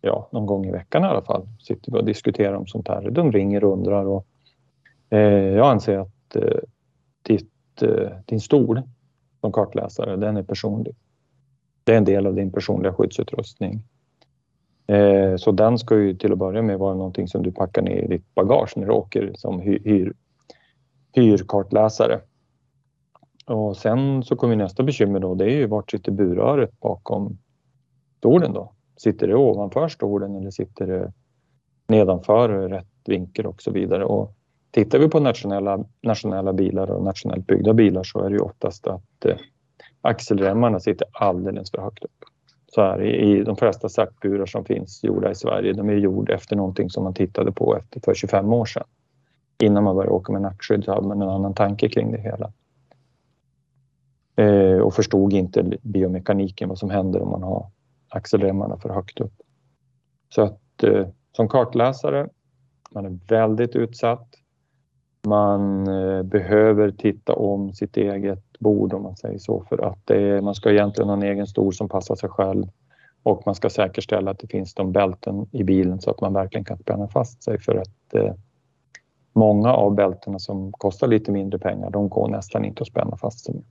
[0.00, 1.48] ja, någon gång i veckan i alla fall.
[1.60, 3.10] Sitter vi och diskuterar om sånt här.
[3.10, 4.26] De ringer och undrar och
[5.10, 6.58] Eh, jag anser att eh,
[7.22, 8.82] ditt, eh, din stol
[9.40, 10.96] som kartläsare, den är personlig.
[11.84, 13.82] Det är en del av din personliga skyddsutrustning.
[14.86, 18.02] Eh, så den ska ju till att börja med vara någonting som du packar ner
[18.02, 20.12] i ditt bagage när du åker som hyr,
[21.12, 22.20] hyrkartläsare.
[23.46, 27.38] Och sen så kommer nästa bekymmer då, det är ju vart sitter burröret bakom
[28.18, 28.72] stolen då?
[28.96, 31.12] Sitter det ovanför stolen eller sitter det
[31.88, 34.04] nedanför rätt vinkel och så vidare?
[34.04, 34.34] Och
[34.70, 38.86] tittar vi på nationella, nationella bilar och nationellt byggda bilar så är det ju oftast
[38.86, 39.36] att eh,
[40.00, 42.24] axelremmarna sitter alldeles för högt upp.
[42.66, 46.34] Så här, i, i de flesta sackburar som finns gjorda i Sverige, de är gjorda
[46.34, 48.86] efter någonting som man tittade på efter för 25 år sedan.
[49.62, 52.52] Innan man började åka med nackskydd så hade man en annan tanke kring det hela.
[54.36, 57.70] Eh, och förstod inte biomekaniken, vad som händer om man har
[58.08, 59.32] axelremmarna för högt upp.
[60.28, 62.28] Så att eh, som kartläsare,
[62.90, 64.28] man är väldigt utsatt.
[65.26, 70.40] Man eh, behöver titta om sitt eget bord om man säger så för att är,
[70.40, 72.66] man ska egentligen ha en egen stol som passar sig själv
[73.22, 76.64] och man ska säkerställa att det finns de bälten i bilen så att man verkligen
[76.64, 78.34] kan spänna fast sig för att eh,
[79.32, 83.44] många av bältena som kostar lite mindre pengar, de går nästan inte att spänna fast
[83.44, 83.64] sig med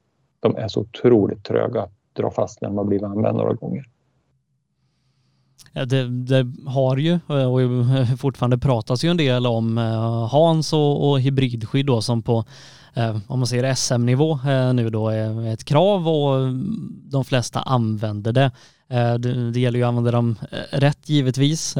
[0.46, 3.86] de är så otroligt tröga att dra fast när de har blivit använda några gånger.
[5.86, 11.10] Det, det, har ju eh, och fortfarande pratas ju en del om eh, Hans och,
[11.10, 12.46] och hybridskydd då som på
[12.94, 14.39] eh, om man säger SM-nivå
[14.74, 16.54] nu då är ett krav och
[17.12, 18.52] de flesta använder det.
[19.20, 20.36] Det, det gäller ju att använda dem
[20.72, 21.76] rätt givetvis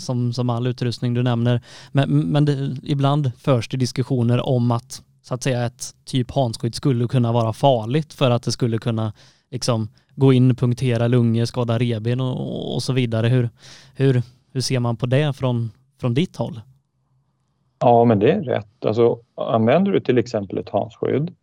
[0.00, 1.60] som, som all utrustning du nämner.
[1.92, 6.74] Men, men det, ibland förs det diskussioner om att så att säga ett typ handskydd
[6.74, 9.12] skulle kunna vara farligt för att det skulle kunna
[9.50, 13.28] liksom gå in, punktera lungor, skada reben och, och så vidare.
[13.28, 13.48] Hur,
[13.96, 16.60] hur, hur ser man på det från, från ditt håll?
[17.80, 18.84] Ja, men det är rätt.
[18.84, 21.34] Alltså, använder du till exempel ett handskydd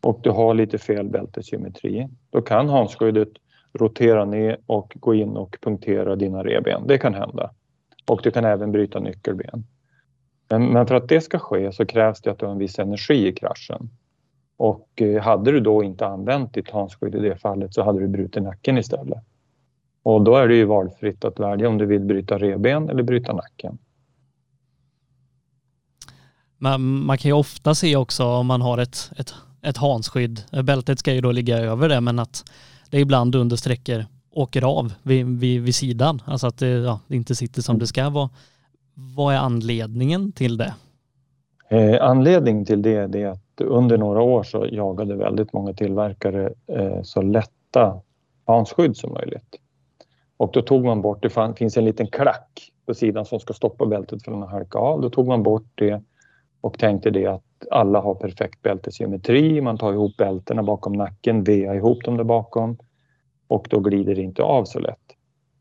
[0.00, 3.28] och du har lite fel bältesymmetri, då kan handskyddet
[3.72, 6.86] rotera ner och gå in och punktera dina reben.
[6.86, 7.50] Det kan hända.
[8.06, 9.64] Och du kan även bryta nyckelben.
[10.48, 12.78] Men, men för att det ska ske så krävs det att du har en viss
[12.78, 13.90] energi i kraschen.
[14.56, 18.08] Och eh, hade du då inte använt ditt handskydd i det fallet så hade du
[18.08, 19.18] brutit nacken istället.
[20.02, 23.32] Och då är det ju valfritt att välja om du vill bryta reben eller bryta
[23.32, 23.78] nacken.
[26.58, 30.98] Man, man kan ju ofta se också om man har ett, ett, ett hansskydd, bältet
[30.98, 32.44] ska ju då ligga över det, men att
[32.90, 37.16] det ibland under sträckor åker av vid, vid, vid sidan, alltså att det, ja, det
[37.16, 38.30] inte sitter som det ska vara.
[38.94, 40.74] Vad är anledningen till det?
[41.68, 47.02] Eh, anledningen till det är att under några år så jagade väldigt många tillverkare eh,
[47.02, 48.00] så lätta
[48.46, 49.60] hansskydd som möjligt.
[50.36, 53.86] Och då tog man bort, det finns en liten klack på sidan som ska stoppa
[53.86, 55.00] bältet från att halka av.
[55.00, 56.02] Då tog man bort det
[56.60, 59.60] och tänkte det att alla har perfekt bältesgeometri.
[59.60, 62.76] Man tar ihop bältena bakom nacken, vear ihop dem där bakom
[63.48, 64.98] och då glider det inte av så lätt.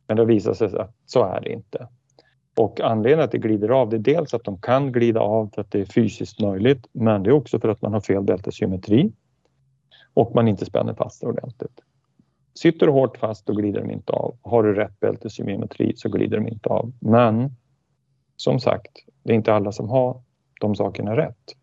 [0.07, 1.87] Men det visar sig att så är det inte.
[2.55, 5.61] Och anledningen att det glider av det är dels att de kan glida av för
[5.61, 9.11] att det är fysiskt möjligt men det är också för att man har fel bältesymmetri
[10.13, 11.81] och man inte spänner fast det ordentligt.
[12.55, 14.35] Sitter du hårt fast då glider de inte av.
[14.41, 16.91] Har du rätt bältesymmetri så glider de inte av.
[16.99, 17.51] Men
[18.35, 18.91] som sagt,
[19.23, 20.21] det är inte alla som har
[20.61, 21.55] de sakerna rätt.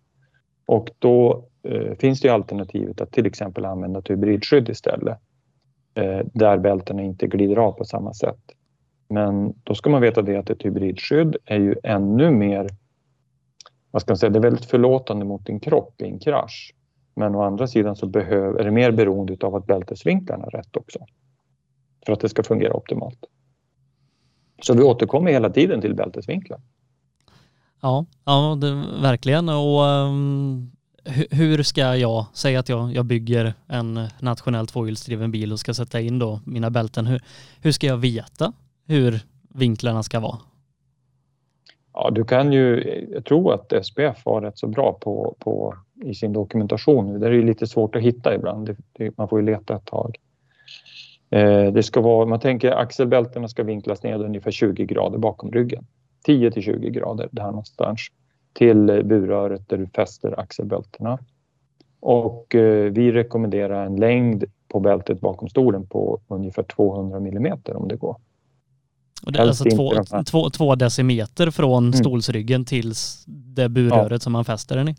[0.67, 5.19] Och då eh, finns det alternativet att till exempel använda ett hybridskydd istället.
[5.95, 8.41] Eh, där bältena inte glider av på samma sätt.
[9.11, 12.69] Men då ska man veta det att ett hybridskydd är ju ännu mer,
[13.91, 16.75] vad ska man säga, det är väldigt förlåtande mot din kropp i en krasch.
[17.15, 20.77] Men å andra sidan så behöver, är det mer beroende av att bältesvinklarna är rätt
[20.77, 20.99] också.
[22.07, 23.25] För att det ska fungera optimalt.
[24.63, 26.61] Så vi återkommer hela tiden till bältesvinklar.
[27.81, 29.49] Ja, ja det, verkligen.
[29.49, 30.73] Och um,
[31.31, 36.01] hur ska jag, säga att jag, jag bygger en nationell tvåhjulsdriven bil och ska sätta
[36.01, 37.07] in då mina bälten.
[37.07, 37.23] Hur,
[37.61, 38.53] hur ska jag veta
[38.91, 40.39] hur vinklarna ska vara?
[41.93, 45.75] Ja, du kan ju, jag tror att SPF var rätt så bra på, på
[46.05, 47.21] i sin dokumentation.
[47.21, 48.67] Det är ju lite svårt att hitta ibland.
[48.67, 50.17] Det, det, man får ju leta ett tag.
[51.31, 55.87] Eh, det ska vara, man tänker axelbältena ska vinklas ner ungefär 20 grader bakom ryggen.
[56.25, 58.01] 10 till 20 grader där någonstans
[58.53, 61.19] till burröret där du fäster axelbältena.
[62.01, 67.89] Och eh, vi rekommenderar en längd på bältet bakom stolen på ungefär 200 millimeter om
[67.89, 68.17] det går.
[69.23, 69.93] Och det är alltså två,
[70.31, 71.93] två, två, decimeter från mm.
[71.93, 72.93] stolsryggen till
[73.27, 74.19] det burröret ja.
[74.19, 74.95] som man fäster den i?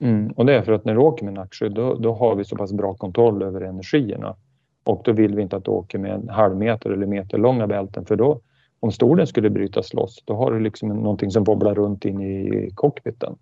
[0.00, 0.30] Mm.
[0.30, 2.56] Och det är för att när du åker med nackskydd då, då har vi så
[2.56, 4.36] pass bra kontroll över energierna.
[4.84, 7.66] Och då vill vi inte att du åker med en halv meter eller meter långa
[7.66, 8.40] bälten för då
[8.80, 12.70] om stolen skulle brytas loss då har du liksom någonting som wobblar runt in i
[12.74, 13.36] cockpiten.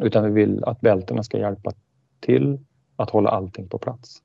[0.00, 1.72] Utan vi vill att bältena ska hjälpa
[2.20, 2.58] till
[2.96, 4.22] att hålla allting på plats.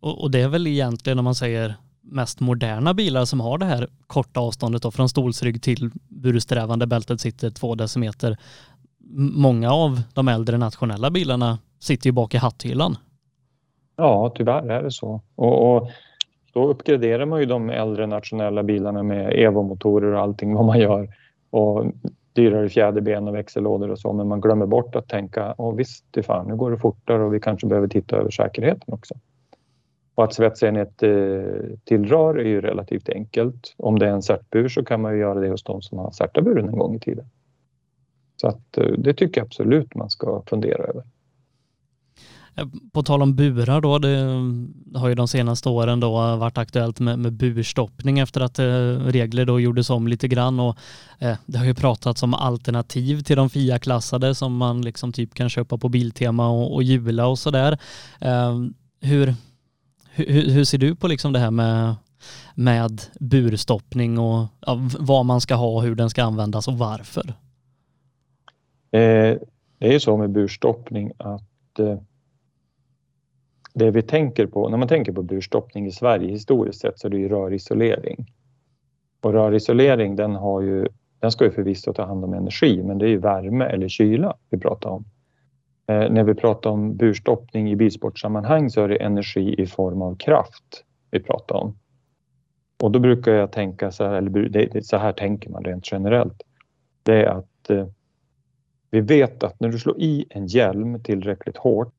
[0.00, 1.74] Och, och det är väl egentligen om man säger
[2.10, 7.20] mest moderna bilar som har det här korta avståndet då, från stolsrygg till bursträvande bältet
[7.20, 8.36] sitter två decimeter.
[9.34, 12.96] Många av de äldre nationella bilarna sitter ju bak i hatthyllan.
[13.96, 15.20] Ja, tyvärr är det så.
[15.34, 15.90] Och, och
[16.52, 21.08] då uppgraderar man ju de äldre nationella bilarna med Evo-motorer och allting vad man gör.
[21.50, 21.84] Och
[22.32, 26.22] dyrare fjäderben och växellådor och så, men man glömmer bort att tänka, åh visst, det
[26.22, 29.14] fan, nu går det fortare och vi kanske behöver titta över säkerheten också.
[30.18, 31.10] Och att svetsa in ett eh,
[31.84, 33.74] till rör är ju relativt enkelt.
[33.76, 36.10] Om det är en certbur så kan man ju göra det hos de som har
[36.10, 37.24] certaburen en gång i tiden.
[38.36, 41.02] Så att eh, det tycker jag absolut man ska fundera över.
[42.54, 44.00] Eh, på tal om burar då, eh,
[44.86, 48.58] det har ju de senaste åren då varit aktuellt med, med burstoppning efter att
[49.12, 50.76] regler då gjordes om lite grann och
[51.18, 55.48] eh, det har ju pratats om alternativ till de FIA-klassade som man liksom typ kan
[55.48, 57.78] köpa på Biltema och, och Jula och sådär.
[58.20, 58.54] Eh,
[59.00, 59.34] hur,
[60.18, 61.96] hur, hur, ser du på liksom det här med,
[62.54, 67.28] med burstoppning och ja, vad man ska ha, hur den ska användas och varför?
[68.90, 69.38] Eh,
[69.78, 71.98] det är ju så med burstoppning att eh,
[73.74, 77.10] det vi tänker på, när man tänker på burstoppning i Sverige historiskt sett så är
[77.10, 78.32] det ju rörisolering.
[79.20, 80.88] Och rörisolering den, har ju,
[81.20, 84.36] den ska ju förvisso ta hand om energi men det är ju värme eller kyla
[84.50, 85.04] vi pratar om.
[85.88, 90.16] Eh, när vi pratar om burstoppning i bilsportsammanhang så är det energi i form av
[90.16, 91.78] kraft vi pratar om.
[92.82, 96.42] Och då brukar jag tänka så här, eller det, så här tänker man rent generellt.
[97.02, 97.86] Det är att eh,
[98.90, 101.94] vi vet att när du slår i en hjälm tillräckligt hårt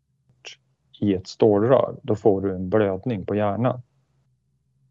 [0.99, 3.81] i ett stålrör, då får du en blödning på hjärnan.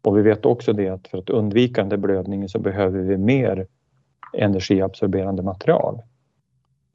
[0.01, 3.67] Och vi vet också det att för att undvika den blödningen så behöver vi mer
[4.33, 6.01] energiabsorberande material.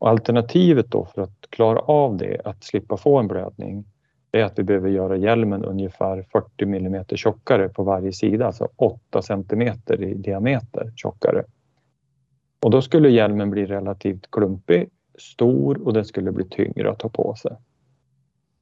[0.05, 3.85] Och alternativet då för att klara av det, att slippa få en blödning,
[4.31, 8.69] det är att vi behöver göra hjälmen ungefär 40 mm tjockare på varje sida, alltså
[8.77, 11.45] 8 cm i diameter tjockare.
[12.63, 14.89] Och då skulle hjälmen bli relativt klumpig,
[15.19, 17.53] stor och den skulle bli tyngre att ta på sig.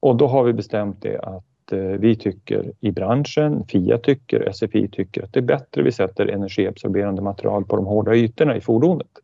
[0.00, 4.88] Och då har vi bestämt det att eh, vi tycker i branschen, FIA tycker, SFI
[4.88, 9.21] tycker att det är bättre vi sätter energiabsorberande material på de hårda ytorna i fordonet.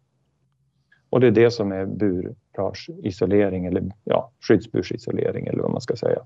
[1.11, 6.19] Och det är det som är burrörsisolering eller ja, skyddsbursisolering eller vad man ska säga.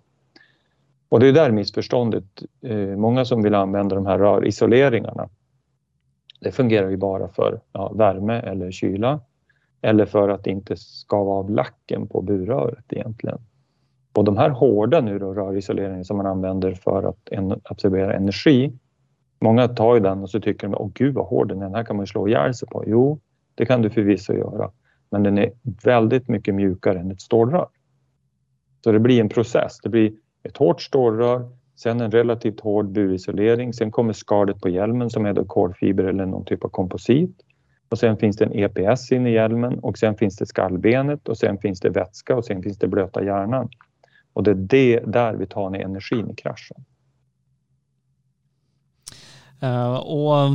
[1.08, 2.24] Och det är där missförståndet,
[2.60, 5.28] eh, många som vill använda de här rörisoleringarna,
[6.40, 9.20] det fungerar ju bara för ja, värme eller kyla
[9.80, 13.38] eller för att inte skava av lacken på burröret egentligen.
[14.12, 17.28] Och de här hårda nu då, rörisoleringen som man använder för att
[17.62, 18.72] absorbera energi,
[19.40, 21.74] många tar ju den och så tycker de, åh gud vad hård den är, den
[21.74, 22.84] här kan man ju slå ihjäl sig på.
[22.86, 23.18] Jo,
[23.54, 24.70] det kan du förvisso göra,
[25.10, 25.52] men den är
[25.84, 27.68] väldigt mycket mjukare än ett stålrör.
[28.84, 29.78] Så det blir en process.
[29.82, 35.10] Det blir ett hårt stålrör, sen en relativt hård burisolering, sen kommer skalet på hjälmen
[35.10, 37.36] som är då kolfiber eller någon typ av komposit.
[37.88, 41.38] Och sen finns det en EPS in i hjälmen och sen finns det skallbenet och
[41.38, 43.68] sen finns det vätska och sen finns det blöta hjärnan.
[44.32, 46.84] Och det är det där vi tar ner energin i kraschen.
[49.62, 50.50] Uh, och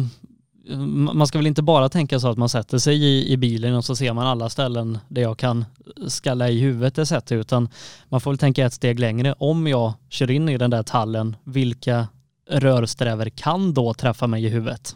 [1.14, 3.86] man ska väl inte bara tänka så att man sätter sig i, i bilen och
[3.86, 5.66] så ser man alla ställen där jag kan
[6.08, 7.32] skalla i huvudet etc.
[7.32, 7.70] utan
[8.10, 9.36] man får väl tänka ett steg längre.
[9.38, 12.08] Om jag kör in i den där tallen, vilka
[12.50, 14.96] rörsträver kan då träffa mig i huvudet?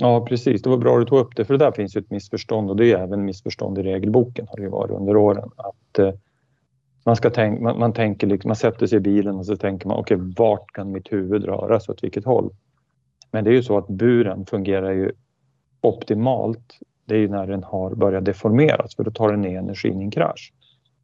[0.00, 0.62] Ja, precis.
[0.62, 2.70] Det var bra att du tog upp det, för det där finns ju ett missförstånd
[2.70, 5.50] och det är även missförstånd i regelboken har det ju varit under åren.
[5.56, 6.12] Att eh,
[7.04, 9.88] man, ska tänka, man, man, tänker liksom, man sätter sig i bilen och så tänker
[9.88, 12.50] man okej, okay, vart kan mitt huvud röra sig åt vilket håll?
[13.30, 15.12] Men det är ju så att buren fungerar ju
[15.80, 16.78] optimalt.
[17.04, 20.04] Det är ju när den har börjat deformeras för då tar den ner energin i
[20.04, 20.52] en krasch.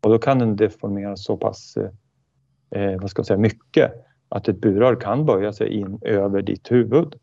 [0.01, 3.93] Och då kan den deformeras så pass eh, eh vad ska jag säga, mycket
[4.29, 7.15] att ett burrör kan böja sig in över ditt huvud.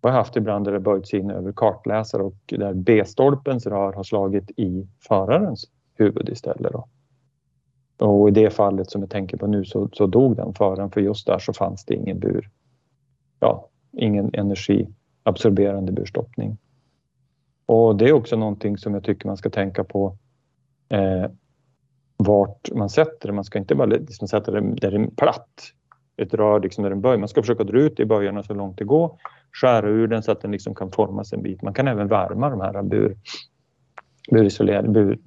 [0.00, 4.02] Jag har haft ibland där det böjts in över kartläsare och där B-stolpens rör har
[4.02, 6.72] slagit i förarens huvud istället.
[6.72, 6.88] Då.
[8.06, 11.00] Och i det fallet som jag tänker på nu så, så dog den föraren för
[11.00, 12.50] just där så fanns det ingen bur.
[13.40, 16.58] Ja, ingen energiabsorberande burstoppning.
[17.66, 20.16] Och det är också någonting som jag tycker man ska tänka på
[20.88, 21.30] eh,
[22.16, 23.34] vart man sätter det.
[23.34, 25.72] Man ska inte bara liksom sätta det där det är platt,
[26.16, 27.18] ett rör liksom där den böjer.
[27.18, 29.18] Man ska försöka dra ut i böjarna så långt det går,
[29.52, 31.62] skära ur den så att den liksom kan formas en bit.
[31.62, 33.16] Man kan även värma de här bur,
[34.30, 35.18] burisolerade, bur,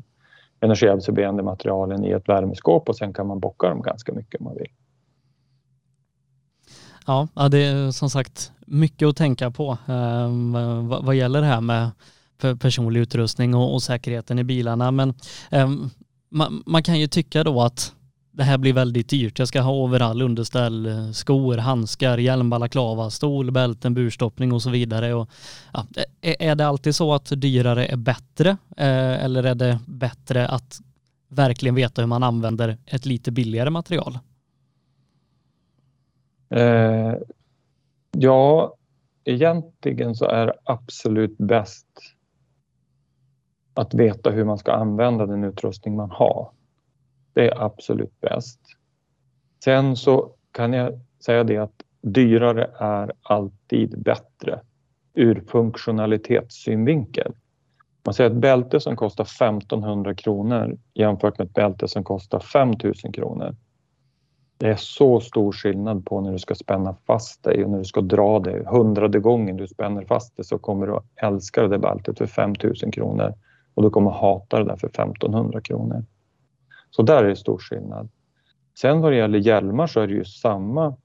[0.60, 4.56] energiabsorberande materialen i ett värmeskåp och sen kan man bocka dem ganska mycket om man
[4.56, 4.72] vill.
[7.06, 10.30] Ja, det är som sagt mycket att tänka på eh,
[11.04, 11.92] vad, gäller det här med
[12.60, 14.92] personlig utrustning och, och säkerheten i bilarna.
[14.92, 15.14] Men
[15.52, 15.72] eh,
[16.32, 17.94] man, man, kan ju tycka då att
[18.32, 19.40] det här blir väldigt dyrt.
[19.40, 25.14] Jag ska ha overall, underställ, skor, handskar, hjälm, balaklava, stol, bälten, burstoppning och så vidare.
[25.14, 25.30] Och,
[25.74, 25.86] ja,
[26.22, 30.82] är det alltid så att dyrare är bättre eh, eller är det bättre att
[31.30, 34.20] verkligen veta hur man använder ett lite billigare material?
[36.54, 37.14] Eh,
[38.12, 38.76] ja,
[39.24, 41.88] egentligen så är det absolut bäst
[43.74, 46.52] att veta hur man ska använda den utrustning man har.
[47.34, 48.60] Det är absolut bäst.
[49.64, 54.60] Sen så kan jag säga det att dyrare är alltid bättre
[55.14, 57.34] ur funktionalitetssynvinkel.
[58.06, 63.12] Man säger ett bälte som kostar 1500 kronor jämfört med ett bälte som kostar 5000
[63.12, 63.56] kronor
[64.58, 67.86] det är så stor skillnad på när du ska spänna fast dig och när du
[67.86, 68.64] ska dra dig.
[68.66, 72.28] Hundrade gången du spänner fast dig så kommer du att älska det där bältet för
[72.28, 73.34] 5000 kronor
[73.74, 76.06] och du kommer att hata det där för 1500 kronor.
[76.90, 78.10] Så där är det stor skillnad.
[78.80, 80.96] Sen vad det gäller hjälmar så är det ju samma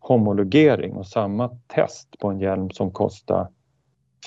[0.00, 3.48] homologering och samma test på en hjälm som kostar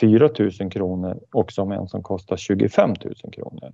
[0.01, 3.73] 4 000 kronor och som en som kostar 25 000 kronor.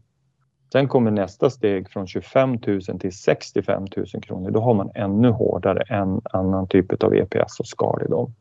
[0.71, 4.51] Sen kommer nästa steg från 25 000 till 65 000 kronor.
[4.51, 8.33] Då har man ännu hårdare än annan typ av EPS och skal i dem.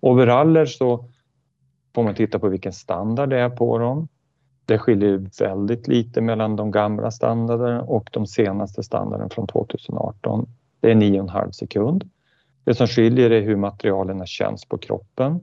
[0.00, 1.04] Overaller så
[1.94, 4.08] får man titta på vilken standard det är på dem.
[4.64, 10.46] Det skiljer väldigt lite mellan de gamla standarderna och de senaste standarden från 2018.
[10.80, 12.10] Det är 9,5 sekund.
[12.64, 15.40] Det som skiljer är hur materialen känns på kroppen.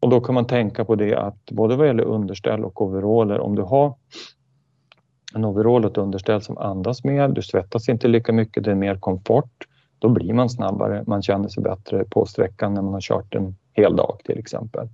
[0.00, 3.54] Och då kan man tänka på det att både vad gäller underställ och overaller, om
[3.54, 3.94] du har
[5.34, 8.74] en overall och ett underställ som andas mer, du svettas inte lika mycket, det är
[8.74, 9.66] mer komfort.
[9.98, 13.56] Då blir man snabbare, man känner sig bättre på sträckan när man har kört en
[13.72, 14.88] hel dag till exempel.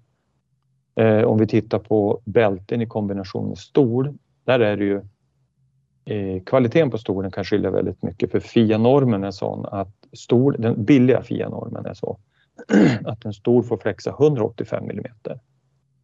[0.95, 4.15] Eh, om vi tittar på bälten i kombination med stol
[4.45, 5.01] Där är det ju
[6.05, 10.85] eh, kvaliteten på stolen kan skilja väldigt mycket för FIA-normen är sån att stol, den
[10.85, 12.19] billiga FIA-normen är så
[13.05, 15.41] att en stol får flexa 185 millimeter.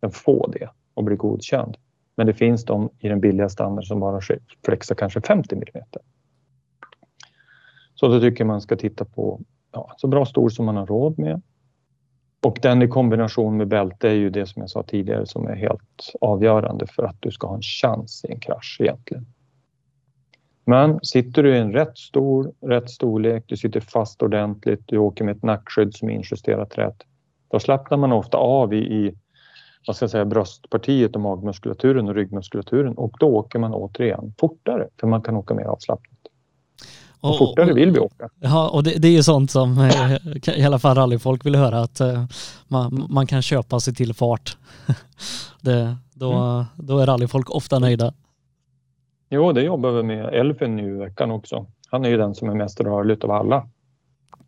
[0.00, 1.76] Den får det och blir godkänd.
[2.16, 4.20] Men det finns de i den billiga standarden som bara
[4.64, 6.02] flexar kanske 50 millimeter.
[7.94, 9.40] Så då tycker man ska titta på
[9.72, 11.42] ja, så bra stol som man har råd med.
[12.42, 15.54] Och den i kombination med bälte är ju det som jag sa tidigare som är
[15.54, 19.26] helt avgörande för att du ska ha en chans i en krasch egentligen.
[20.64, 25.24] Men sitter du i en rätt stor, rätt storlek, du sitter fast ordentligt, du åker
[25.24, 27.02] med ett nackskydd som är injusterat rätt.
[27.48, 29.14] Då slappnar man ofta av i, i
[29.86, 34.88] vad ska jag säga, bröstpartiet och magmuskulaturen och ryggmuskulaturen och då åker man återigen fortare
[35.00, 36.18] för man kan åka mer avslappnat.
[37.20, 38.28] Och, och fortare vill vi åka.
[38.40, 41.80] Ja, och det, det är ju sånt som eh, i alla fall rallyfolk vill höra
[41.80, 42.24] att uh,
[42.68, 44.56] man, man kan köpa sig till fart.
[45.60, 46.64] det, då, mm.
[46.76, 48.14] då är rallyfolk ofta nöjda.
[49.30, 51.66] Jo, det jobbar vi med Elfin nu i veckan också.
[51.90, 53.68] Han är ju den som är mest rörlig av alla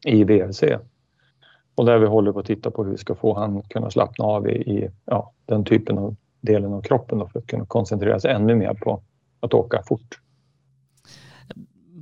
[0.05, 0.79] i VRC.
[1.77, 4.25] Och där vi håller på att titta på hur vi ska få han kunna slappna
[4.25, 8.21] av i, i ja, den typen av delen av kroppen då, för att kunna koncentrera
[8.21, 9.03] sig ännu mer på
[9.41, 10.21] att åka fort.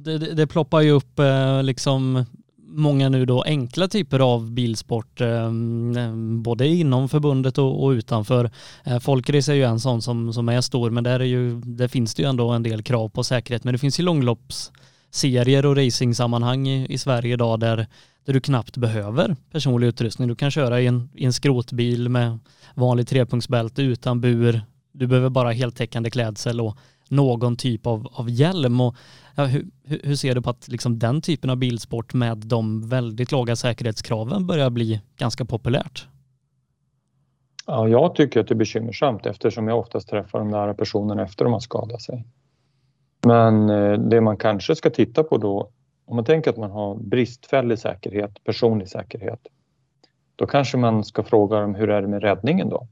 [0.05, 2.25] Det, det, det ploppar ju upp eh, liksom
[2.57, 8.51] många nu då enkla typer av bilsport, eh, eh både inom förbundet och, och utanför.
[8.85, 11.89] Eh, Folkrace är ju en sån som, som är stor, men där, är ju, där
[11.89, 13.65] finns det ju ändå en del krav på säkerhet.
[13.65, 14.73] Men det finns ju långlopps
[15.15, 17.87] serier och racingsammanhang i, i Sverige idag där,
[18.25, 20.29] där du knappt behöver personlig utrustning.
[20.29, 22.39] Du kan köra i en, i en skrotbil med
[22.75, 24.61] vanlig trepunktsbälte utan bur.
[24.93, 28.81] Du behöver bara heltäckande klädsel och någon typ av, av hjälm.
[28.81, 28.97] Och,
[29.35, 33.33] ja, hur, hur, ser du på att liksom den typen av bilsport med de väldigt
[33.33, 36.07] låga säkerhetskraven börjar bli ganska populärt?
[37.67, 41.45] Ja, jag tycker att det är bekymmersamt eftersom jag oftast träffar de där personerna efter
[41.45, 42.25] de har skadat sig.
[43.27, 45.71] Men eh, det man kanske ska titta på då,
[46.05, 49.41] om man tänker att man har bristfällig säkerhet, personlig säkerhet,
[50.37, 52.89] då kanske man ska fråga dem hur är det med räddningen då?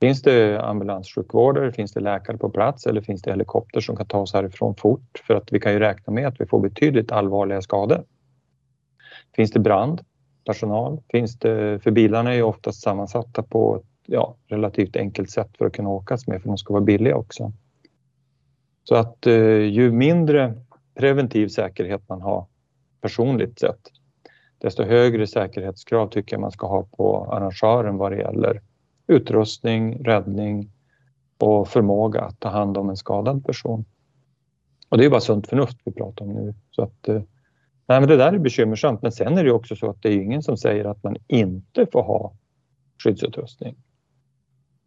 [0.00, 4.18] Finns det ambulanssjukvårdare, finns det läkare på plats eller finns det helikopter som kan ta
[4.18, 5.22] oss härifrån fort?
[5.26, 8.04] För att vi kan ju räkna med att vi får betydligt allvarliga skador.
[9.36, 10.00] Finns det brand,
[10.46, 11.02] personal?
[11.08, 15.66] Finns det, för bilarna är ju oftast sammansatta på ett ja, relativt enkelt sätt för
[15.66, 17.52] att kunna åkas med för de ska vara billiga också.
[18.84, 20.54] Så att eh, ju mindre
[20.94, 22.46] preventiv säkerhet man har
[23.00, 23.80] personligt sett,
[24.58, 28.60] desto högre säkerhetskrav tycker jag man ska ha på arrangören vad det gäller
[29.06, 30.70] utrustning, räddning
[31.38, 33.84] och förmåga att ta hand om en skadad person.
[34.88, 36.54] Och det är bara sunt förnuft vi pratar om nu.
[36.70, 37.22] Så att, eh,
[37.86, 39.02] nej, men det där är bekymmersamt.
[39.02, 41.86] Men sen är det också så att det är ingen som säger att man inte
[41.92, 42.32] får ha
[43.04, 43.76] skyddsutrustning.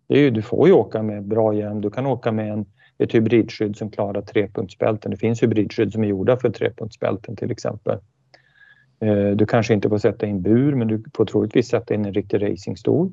[0.07, 1.81] Det är ju, du får ju åka med bra hjälm.
[1.81, 2.65] Du kan åka med en,
[2.97, 5.11] ett hybridskydd som klarar trepunktsbälten.
[5.11, 7.99] Det finns hybridskydd som är gjorda för trepunktsbälten till exempel.
[8.99, 12.13] Eh, du kanske inte får sätta in bur men du får troligtvis sätta in en
[12.13, 13.11] riktig racingstol.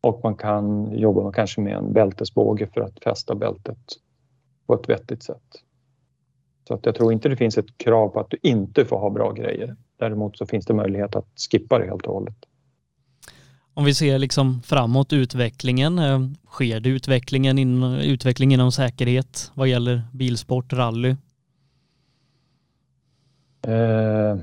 [0.00, 3.78] Och man kan jobba kanske med en bältesbåge för att fästa bältet
[4.66, 5.62] på ett vettigt sätt.
[6.68, 9.10] Så att jag tror inte det finns ett krav på att du inte får ha
[9.10, 9.76] bra grejer.
[9.96, 12.36] Däremot så finns det möjlighet att skippa det helt och hållet.
[13.78, 19.68] Om vi ser liksom framåt utvecklingen, eh, sker det utvecklingen in, utveckling inom säkerhet vad
[19.68, 21.16] gäller bilsport, rally?
[23.66, 24.36] Eh,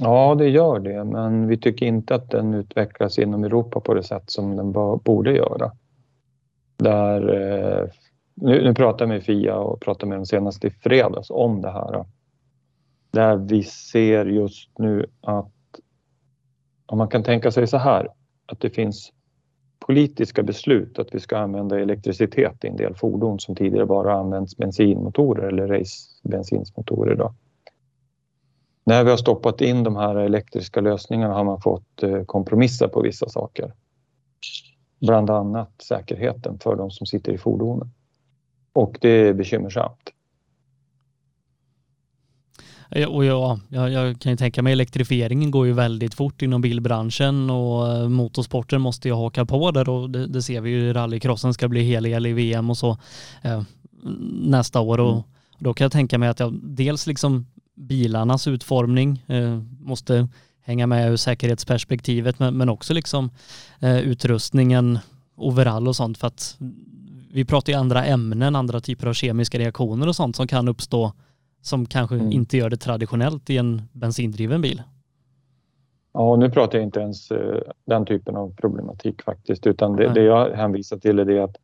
[0.00, 4.02] Ja, det gör det, men vi tycker inte att den utvecklas inom Europa på det
[4.02, 5.72] sätt som den borde göra.
[6.76, 7.88] Där, eh,
[8.34, 11.70] nu, nu pratar jag med Fia och pratar med dem senast i fredags om det
[11.70, 12.04] här.
[13.10, 15.52] Där vi ser just nu att
[16.86, 18.08] om man kan tänka sig så här
[18.46, 19.12] att det finns
[19.86, 24.56] politiska beslut att vi ska använda elektricitet i en del fordon som tidigare bara använts
[24.56, 27.14] bensinmotorer eller racebensinsmotorer.
[27.14, 27.34] Då.
[28.84, 33.00] När vi har stoppat in de här elektriska lösningarna har man fått eh, kompromissa på
[33.00, 33.72] vissa saker.
[35.00, 37.90] Bland annat säkerheten för de som sitter i fordonen.
[38.72, 40.12] Och det är bekymmersamt.
[43.08, 47.50] Och ja, jag, jag, kan ju tänka mig elektrifieringen går ju väldigt fort inom bilbranschen
[47.50, 51.54] och eh, motorsporten måste ju haka på där och det, det ser vi ju rallycrossen
[51.54, 52.98] ska bli hel i VM och så
[53.42, 53.62] eh,
[54.32, 55.22] nästa år och mm.
[55.58, 60.28] då kan jag tänka mig att jag dels liksom bilarnas utformning eh, måste
[60.64, 63.30] hänga med ur säkerhetsperspektivet men, men också liksom
[63.80, 64.98] eh, utrustningen
[65.36, 66.56] overall och sånt för att
[67.32, 71.12] vi pratar ju andra ämnen, andra typer av kemiska reaktioner och sånt som kan uppstå
[71.62, 72.32] som kanske mm.
[72.32, 74.82] inte gör det traditionellt i en bensindriven bil.
[76.12, 80.22] Ja, nu pratar jag inte ens uh, den typen av problematik faktiskt, utan det, det
[80.22, 81.56] jag hänvisar till är det att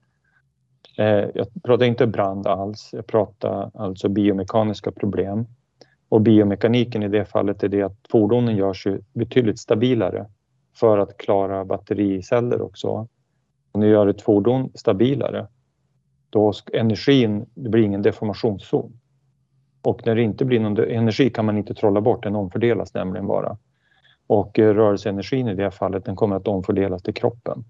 [0.98, 5.46] Eh, jag pratar inte brand alls, jag pratar alltså biomekaniska problem.
[6.08, 10.26] Och biomekaniken i det fallet är det att fordonen görs ju betydligt stabilare
[10.76, 13.08] för att klara battericeller också.
[13.74, 15.46] När du gör ett fordon stabilare,
[16.30, 18.97] då energin, det blir ingen deformationszon.
[19.82, 23.26] Och när det inte blir någon energi kan man inte trolla bort, den omfördelas nämligen
[23.26, 23.56] bara.
[24.26, 27.64] Och eh, rörelseenergin i det fallet, den kommer att omfördelas till kroppen.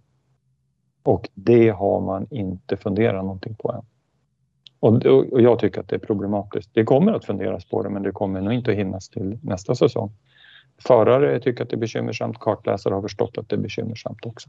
[1.03, 3.83] Och det har man inte funderat någonting på än.
[4.81, 6.71] Och, och jag tycker att det är problematiskt.
[6.73, 9.75] Det kommer att funderas på det, men det kommer nog inte att hinnas till nästa
[9.75, 10.13] säsong.
[10.87, 14.49] Förare tycker att det är bekymmersamt, kartläsare har förstått att det är bekymmersamt också.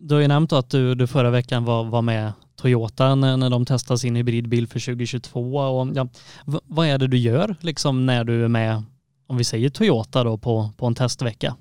[0.00, 2.32] Du har ju nämnt att du, du förra veckan var, var med
[2.62, 5.40] Toyota när, när de testar sin hybridbil för 2022.
[5.56, 6.08] Och, ja,
[6.44, 8.82] vad är det du gör liksom när du är med,
[9.26, 11.56] om vi säger Toyota då, på, på en testvecka?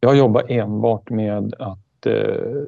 [0.00, 2.62] Jag jobbar enbart med att eh,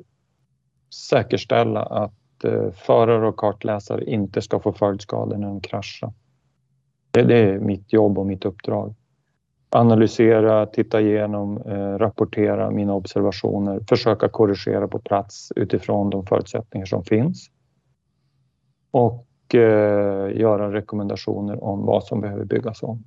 [0.94, 6.12] säkerställa att eh, förare och kartläsare inte ska få följdskador när de kraschar.
[7.10, 8.94] Det, det, är mitt jobb och mitt uppdrag.
[9.70, 17.04] Analysera, titta igenom, eh, rapportera mina observationer, försöka korrigera på plats utifrån de förutsättningar som
[17.04, 17.50] finns.
[18.90, 23.04] Och eh, göra rekommendationer om vad som behöver byggas om.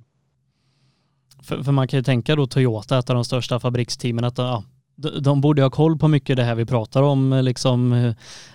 [1.42, 4.64] För, för, man kan ju tänka då Toyota, ett av de största fabriksteamen, att ja,
[4.96, 7.92] de, de borde ha koll på mycket det här vi pratar om, liksom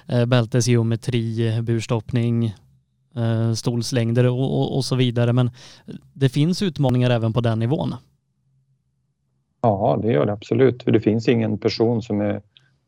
[0.07, 2.55] eh, bältesgeometri, burstoppning,
[3.15, 5.33] Eh, stolslängder och, och, och, så vidare.
[5.33, 5.51] Men
[6.13, 7.95] det finns utmaningar även på den nivån.
[9.61, 10.83] Ja, det gör det absolut.
[10.83, 12.41] För det finns ingen person som är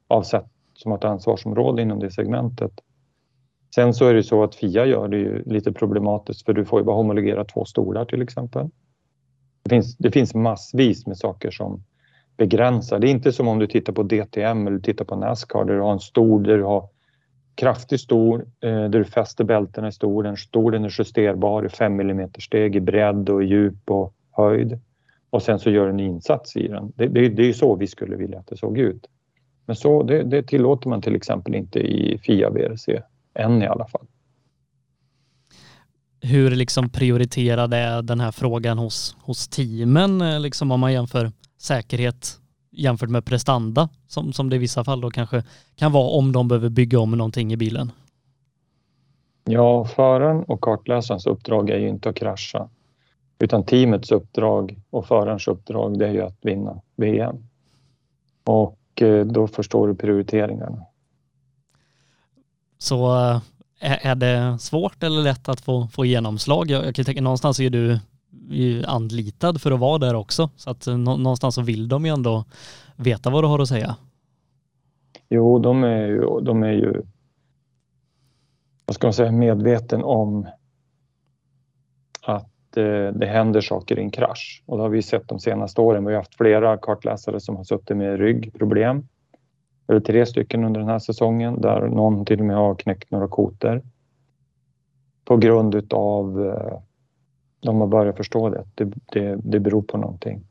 [0.07, 2.71] avsatt som har ett ansvarsområde inom det segmentet.
[3.75, 6.79] Sen så är det så att FIA gör det ju lite problematiskt för du får
[6.79, 8.69] ju bara homologera två stolar till exempel.
[9.63, 11.83] Det finns, det finns massvis med saker som
[12.37, 12.99] begränsar.
[12.99, 15.81] Det är inte som om du tittar på DTM eller tittar på Nascar där du
[15.81, 16.89] har en stol där du har
[17.55, 20.37] kraftig stol eh, där du fäster bältena i stolen.
[20.37, 24.79] Stolen är justerbar i 5 mm steg i bredd och djup och höjd.
[25.29, 26.91] Och sen så gör du en insats i den.
[26.95, 29.05] Det, det, det är ju så vi skulle vilja att det såg ut.
[29.65, 33.01] Men så, det, det tillåter man till exempel inte i FIA VRC,
[33.33, 34.05] än i alla fall
[36.25, 41.31] hur liksom prioriterad är den här frågan hos, hos teamen, eh, liksom om man jämför
[41.61, 42.39] säkerhet
[42.75, 45.43] jämfört med prestanda, som, som det i vissa fall då kanske
[45.75, 47.91] kan vara om de behöver bygga om någonting i bilen?
[49.43, 52.69] Ja, föraren och kartläsarens uppdrag är ju inte att krascha,
[53.39, 57.35] utan teamets uppdrag och förarens uppdrag det är ju att vinna VM.
[58.43, 60.85] Och eh, då förstår du prioriteringarna.
[62.77, 63.15] Så
[63.79, 66.69] eh, är det svårt eller lätt att få, få genomslag?
[66.69, 67.99] Jag, jag kan tänka någonstans är du
[68.85, 70.49] anlitad för att vara där också.
[70.55, 72.45] Så att eh, någonstans så vill de ju ändå
[72.95, 73.95] veta vad du har att säga.
[75.29, 77.01] Jo, de är ju, de är ju
[78.85, 80.47] vad ska man säga, medveten om
[82.21, 84.63] att eh, det händer saker i en krasch.
[84.65, 86.05] Och det har vi sett de senaste åren.
[86.05, 89.07] Vi har haft flera kartläsare som har suttit med ryggproblem
[89.87, 93.27] eller tre stycken under den här säsongen där någon till och med har knäckt några
[93.27, 93.81] koter.
[95.25, 96.79] På grund utav eh,
[97.65, 98.65] de har börjat förstå det.
[98.75, 98.93] det.
[99.11, 100.43] Det, det beror på någonting.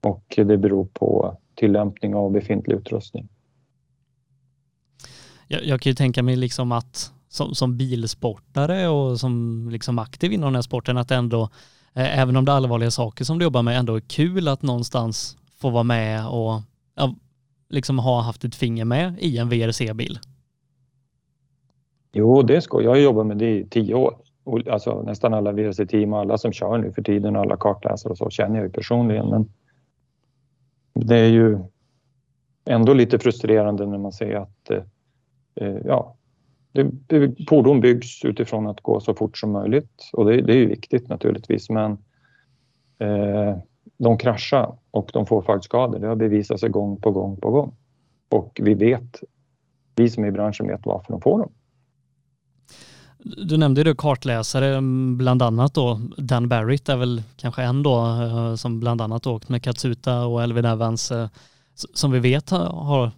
[0.00, 3.28] Och det beror på tillämpning av befintlig utrustning.
[5.48, 10.32] Jag, jag kan ju tänka mig liksom att som, som bilsportare och som liksom aktiv
[10.32, 11.42] inom den här sporten att ändå,
[11.94, 14.62] eh, även om det är allvarliga saker som du jobbar med, ändå är kul att
[14.62, 16.62] någonstans få vara med och
[16.94, 17.14] ja,
[17.68, 20.18] liksom ha haft ett finger med i en VRC-bil?
[22.12, 22.90] Jo, det ska jag.
[22.90, 24.23] har jobbat med det i tio år.
[24.70, 28.18] Alltså, nästan alla VRC-team och alla som kör nu för tiden, och alla kartläsare och
[28.18, 29.28] så känner jag ju personligen.
[29.30, 29.52] Men
[30.94, 31.58] det är ju
[32.64, 34.82] ändå lite frustrerande när man ser att eh,
[35.54, 36.16] eh ja,
[36.72, 40.66] det, fordon byggs utifrån att gå så fort som möjligt och det, det är ju
[40.66, 41.70] viktigt naturligtvis.
[41.70, 41.92] Men
[42.98, 43.58] eh,
[43.98, 45.98] de kraschar och de får följdskador.
[45.98, 47.76] Det har bevisat sig gång på gång på gång.
[48.28, 49.22] Och vi vet,
[49.96, 51.52] vi som är i branschen vet varför de får dem.
[53.24, 58.06] Du nämnde ju kartläsare, mm, bland annat då Dan Barrett är väl kanske en då
[58.06, 61.28] eh, som bland annat åkt med Katsuta och Elvin Evans eh,
[61.74, 63.10] som vi vet har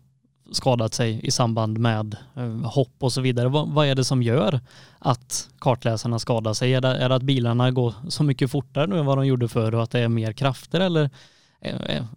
[0.53, 3.49] skadat sig i samband med eh, hopp och så vidare.
[3.49, 4.61] Vad, vad, är det som gör
[4.99, 6.75] att kartläsarna skadar sig?
[6.75, 9.49] Är det, är det att bilarna går så mycket fortare nu än vad de gjorde
[9.49, 11.11] förr och att det är mer krafter eller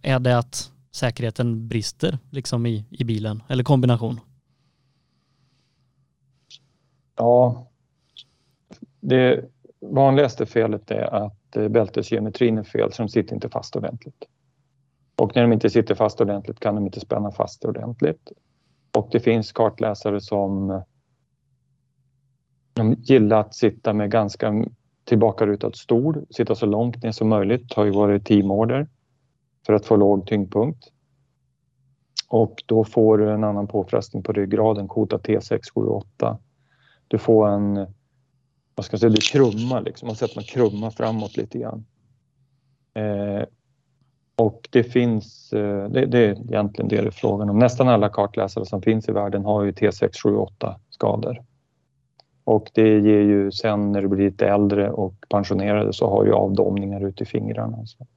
[0.02, 4.20] är det att säkerheten brister liksom i, i bilen eller kombination?
[7.18, 7.69] Ja,
[9.00, 9.46] det
[9.82, 14.26] vanligaste felet är att eh, bältesgeometrin är fel så de sitter inte fast ordentligt.
[15.16, 18.32] Och när de inte sitter fast ordentligt kan de inte spänna fast ordentligt.
[18.98, 20.82] Och det finns kartläsare som
[22.74, 24.66] de gillar att sitta med ganska
[25.04, 28.88] tillbakarutad stol, sitta så långt ner som möjligt, har ju varit teamorder
[29.66, 30.88] för att få låg tyngdpunkt.
[32.30, 36.38] Och då får du en annan påfrestning på ryggraden, kota T6, 7 8.
[37.08, 37.88] Du får en,
[38.80, 41.86] vad ska jag säga, det krumma liksom, man sätter man krummar framåt lite grann.
[42.94, 43.46] Eh,
[44.36, 47.60] och det finns, eh, det, det, är egentligen det det är frågan om.
[47.60, 51.44] Nästan alla kartläsare som finns i världen har ju T678 skador.
[52.44, 56.34] Och det ger ju sen när du blir lite äldre och pensionerade så har du
[56.34, 57.86] avdomningar ute i fingrarna.
[57.86, 58.08] Så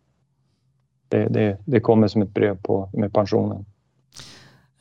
[1.08, 3.64] det, det, det kommer som ett brev på med pensionen.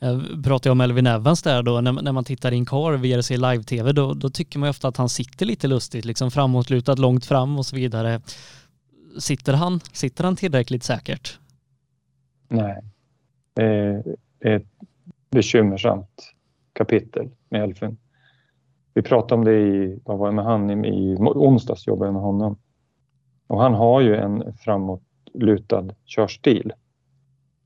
[0.02, 3.30] Eh, pratar Jag om Elvin Evans där då, när, när man tittar in kar VRC
[3.36, 7.24] live-tv, då, då tycker man ju ofta att han sitter lite lustigt, liksom framåtlutad långt
[7.24, 8.20] fram och så vidare.
[9.18, 11.38] Sitter han, sitter han tillräckligt säkert?
[12.48, 12.82] Nej,
[13.54, 14.02] det är
[14.40, 14.66] ett
[15.30, 16.32] bekymmersamt
[16.72, 17.96] kapitel med Elfin.
[18.94, 22.14] Vi pratade om det i, vad var det med han, i, i onsdags jobbade jag
[22.14, 22.58] med honom.
[23.46, 26.72] Och han har ju en framåtlutad körstil.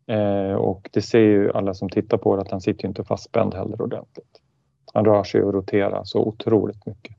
[0.06, 3.04] Eh, och det ser ju alla som tittar på det att han sitter ju inte
[3.04, 4.40] fastspänd heller ordentligt.
[4.94, 7.16] Han rör sig och roterar så otroligt mycket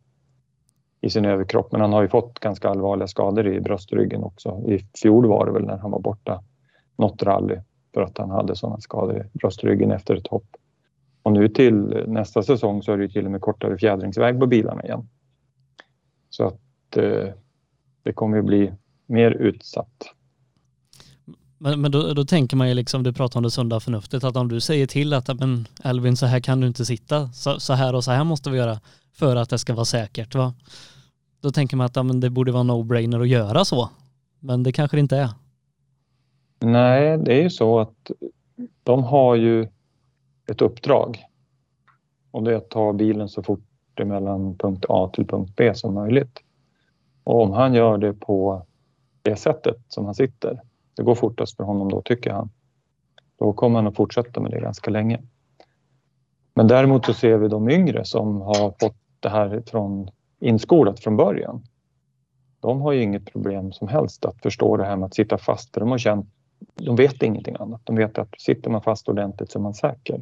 [1.02, 1.72] i sin överkropp.
[1.72, 4.64] Men han har ju fått ganska allvarliga skador i bröstryggen också.
[4.68, 6.44] I fjol var det väl när han var borta
[6.98, 7.58] något rally
[7.94, 10.56] för att han hade sådana skador i bröstryggen efter ett hopp.
[11.24, 14.84] Och nu till nästa säsong så är det till och med kortare fjädringsväg på bilarna
[14.84, 15.10] igen.
[16.30, 17.30] Så att eh,
[18.04, 18.74] det kommer att bli
[19.06, 20.17] mer utsatt.
[21.58, 24.36] Men, men då, då, tänker man ju liksom, du pratar om det sunda förnuftet, att
[24.36, 27.74] om du säger till att men Elvin så här kan du inte sitta, så, så
[27.74, 28.80] här och så här måste vi göra
[29.14, 30.36] för att det ska vara säkert.
[30.36, 30.54] Va?
[31.42, 33.90] Då tänker man att men det borde vara no-brainer att göra så.
[34.40, 35.30] Men det kanske det inte är.
[36.60, 38.12] Nej, det är ju så att
[38.84, 39.68] de har ju
[40.52, 41.24] ett uppdrag.
[42.32, 43.64] Och det är att ta bilen så fort
[44.06, 46.40] mellan punkt A till punkt B som möjligt.
[47.24, 48.66] Och om han gör det på
[49.22, 50.62] det sättet som han sitter,
[50.98, 52.50] det går fortast för honom då tycker han.
[53.40, 55.22] Då kommer han att fortsätta med det ganska länge.
[56.54, 61.18] Men däremot så ser vi de yngre som har fått det här från inskolat från
[61.18, 61.64] början.
[62.60, 65.74] De har ju inget problem som helst att förstå det här med att sitta fast
[65.74, 66.30] för de har känt,
[66.76, 67.82] de vet ingenting annat.
[67.84, 70.22] De vet att sitter man fast ordentligt så är man säker.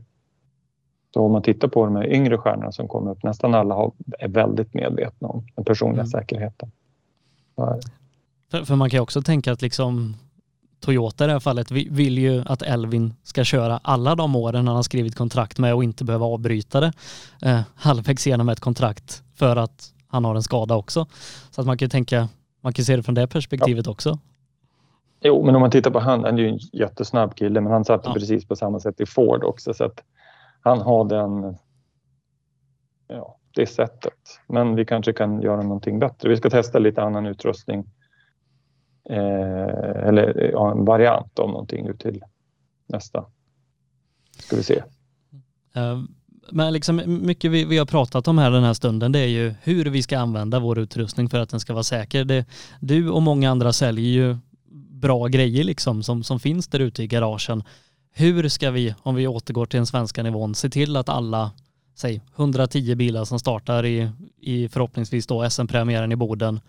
[1.14, 4.28] Så om man tittar på de här yngre stjärnorna som kommer upp, nästan alla är
[4.28, 6.08] väldigt medvetna om den personliga mm.
[6.08, 6.72] säkerheten.
[8.52, 10.16] För, för, man kan ju också tänka att liksom
[10.86, 14.76] Toyota i det här fallet vill ju att Elvin ska köra alla de åren han
[14.76, 16.94] har skrivit kontrakt med och inte behöva avbryta det
[17.42, 21.06] eh, halvvägs igenom ett kontrakt för att han har en skada också.
[21.52, 22.30] Så att man kan tänka,
[22.62, 23.92] man kan se det från det perspektivet ja.
[23.92, 24.20] också.
[25.22, 27.86] Jo, men om man tittar på han, han är ju en jättesnabb kille, men han
[27.86, 28.14] satt ja.
[28.14, 29.74] precis på samma sätt i Ford också.
[29.74, 30.04] Så att
[30.62, 31.58] han har den,
[33.08, 34.40] ja, det sättet.
[34.48, 36.30] Men vi kanske kan göra någonting bättre.
[36.30, 37.86] Vi ska testa lite annan utrustning.
[39.10, 42.24] Eh, eller ja, en variant av någonting nu till
[42.88, 43.26] nästa.
[44.38, 44.84] Ska vi se.
[45.76, 46.02] Eh,
[46.52, 49.54] men liksom mycket vi, vi har pratat om här den här stunden det är ju
[49.64, 52.26] hur vi ska använda vår utrustning för att den ska vara säker.
[52.26, 52.46] Det,
[52.80, 54.38] du och många andra säljer ju
[54.90, 57.64] bra grejer liksom som, som finns där ute i garagen.
[58.14, 61.52] Hur ska vi, om vi återgår till den svenska nivån, se till att alla,
[61.96, 64.10] säg 110 bilar som startar i,
[64.42, 66.60] i förhoppningsvis då SM-premiären i Boden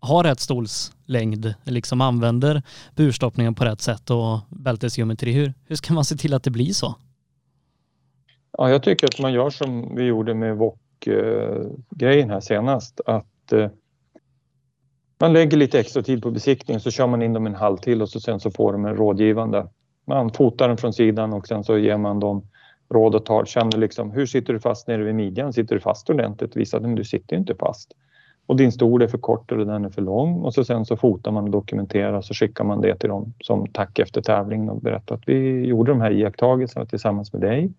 [0.00, 2.62] har rätt stolslängd, liksom använder
[2.94, 5.32] burstoppningen på rätt sätt och bältesgeometri.
[5.32, 6.94] Hur, hur ska man se till att det blir så?
[8.58, 13.00] Ja, jag tycker att man gör som vi gjorde med VOK-grejen här senast.
[13.06, 13.70] Att eh,
[15.20, 18.02] man lägger lite extra tid på besiktningen så kör man in dem en halv till
[18.02, 19.68] och så sen så får de en rådgivande.
[20.06, 22.46] Man fotar den från sidan och sen så ger man dem
[22.90, 23.44] råd och tar.
[23.44, 25.52] Känner liksom, hur sitter du fast nere vid midjan?
[25.52, 26.56] Sitter du fast ordentligt?
[26.56, 27.92] Visar att du sitter inte fast.
[28.48, 30.42] Och din stol är för kort eller den är för lång.
[30.42, 33.66] Och så sen så fotar man och dokumenterar så skickar man det till dem som
[33.72, 37.72] tack efter tävlingen och berättar att vi gjorde de här iakttagelserna tillsammans med dig.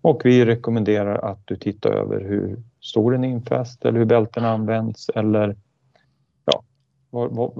[0.00, 5.10] Och vi rekommenderar att du tittar över hur stolen är infäst eller hur bälten används
[5.14, 5.56] eller
[6.44, 6.62] ja,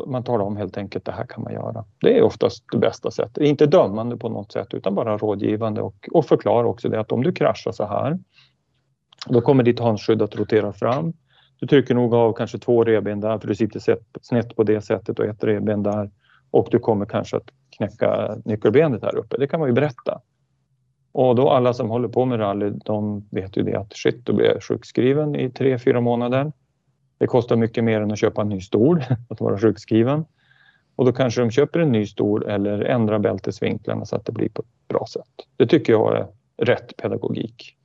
[0.06, 1.84] man talar om helt enkelt det här kan man göra.
[2.00, 3.44] Det är oftast det bästa sättet.
[3.44, 7.22] Inte dömande på något sätt utan bara rådgivande och, och förklara också det att om
[7.22, 8.18] du kraschar så här
[9.28, 11.12] då kommer ditt handskydd att rotera fram.
[11.60, 15.18] Du trycker nog av kanske två revben där för du sitter snett på det sättet
[15.18, 16.10] och ett revben där
[16.50, 19.36] och du kommer kanske att knäcka nyckelbenet här uppe.
[19.38, 20.20] Det kan man ju berätta.
[21.12, 24.32] Och då alla som håller på med rally, de vet ju det att shit, då
[24.32, 26.52] blir jag sjukskriven i tre, fyra månader.
[27.18, 30.24] Det kostar mycket mer än att köpa en ny stol, att vara sjukskriven.
[30.96, 34.48] Och då kanske de köper en ny stol eller ändrar bältesvinklarna så att det blir
[34.48, 35.46] på ett bra sätt.
[35.56, 36.26] Det tycker jag är
[36.56, 37.76] rätt pedagogik.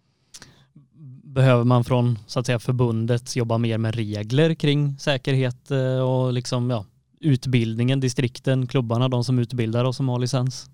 [1.34, 6.34] Behöver man från så att säga, förbundet jobba mer med regler kring säkerhet eh, och
[6.34, 6.86] liksom, ja,
[7.20, 10.70] utbildningen, distrikten, klubbarna, de som utbildar och som har licens?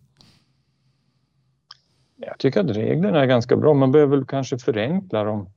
[2.16, 3.74] Jag tycker att reglerna är ganska bra.
[3.74, 5.49] Man behöver väl kanske förenkla dem.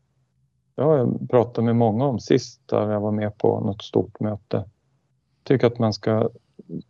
[0.75, 4.21] Det har jag pratat med många om sist där jag var med på något stort
[4.21, 4.57] möte.
[4.57, 6.31] Jag tycker att man ska...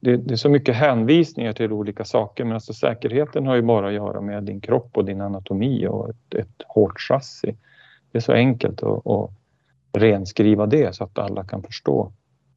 [0.01, 3.87] Det, det är så mycket hänvisningar till olika saker men alltså säkerheten har ju bara
[3.87, 7.57] att göra med din kropp och din anatomi och ett, ett hårt chassi.
[8.13, 9.31] Det är så enkelt att, att
[9.93, 12.13] renskriva det så att alla kan förstå.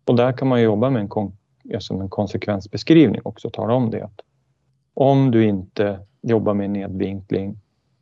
[0.06, 1.38] Och där kan man jobba med en, kon,
[1.74, 4.10] alltså en konsekvensbeskrivning också, tala om det.
[4.94, 7.58] Om du inte jobbar med nedvinkling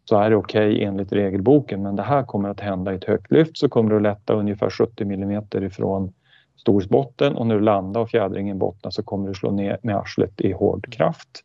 [0.06, 3.04] så är det okej okay enligt regelboken men det här kommer att hända i ett
[3.04, 6.14] högt lyft så kommer du att lätta ungefär 70 millimeter ifrån
[6.58, 10.42] storsbotten och när du landar och fjädringen bottnar så kommer du slå ner med arslet
[10.42, 11.44] i hård kraft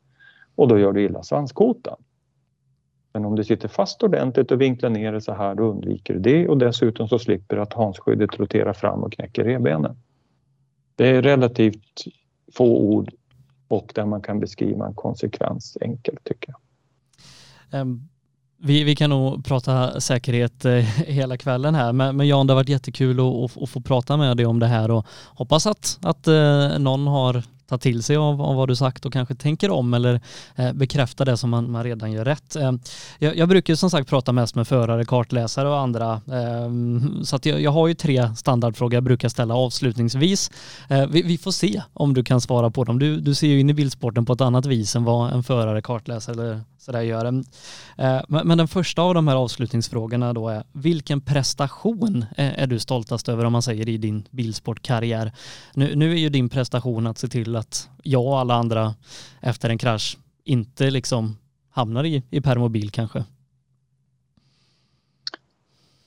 [0.54, 1.96] och då gör du illa svanskotan.
[3.16, 6.20] Men om du sitter fast ordentligt och vinklar ner det så här då undviker du
[6.20, 9.96] det och dessutom så slipper du att hansskyddet roterar fram och knäcker revbenen.
[10.96, 12.04] Det är relativt
[12.52, 13.10] få ord
[13.68, 16.54] och där man kan beskriva en konsekvens enkelt tycker
[17.70, 17.80] jag.
[17.80, 18.08] Um,
[18.58, 20.72] vi, vi kan nog prata säkerhet eh,
[21.06, 24.36] hela kvällen här, men, men Jan, det har varit jättekul att, att, få prata med
[24.36, 28.42] dig om det här och hoppas att, att eh, någon har ta till sig av,
[28.42, 30.20] av vad du sagt och kanske tänker om eller
[30.56, 32.56] eh, bekräfta det som man, man redan gör rätt.
[32.56, 32.72] Eh,
[33.18, 36.12] jag, jag, brukar som sagt prata mest med förare, kartläsare och andra.
[36.12, 36.70] Eh,
[37.24, 40.50] så att jag, jag, har ju tre standardfrågor jag brukar ställa avslutningsvis.
[40.88, 42.98] Eh, vi, vi, får se om du kan svara på dem.
[42.98, 45.82] Du, du ser ju in i bilsporten på ett annat vis än vad en förare,
[45.82, 47.24] kartläsare eller sådär gör.
[47.24, 52.66] Eh, men, men den första av de här avslutningsfrågorna då är vilken prestation eh, är
[52.66, 55.32] du stoltast över om man säger i din bilsportkarriär?
[55.74, 58.94] Nu, nu är ju din prestation att se till att jag och alla andra
[59.40, 61.36] efter en krasch inte liksom
[61.70, 63.24] hamnar i, i permobil kanske?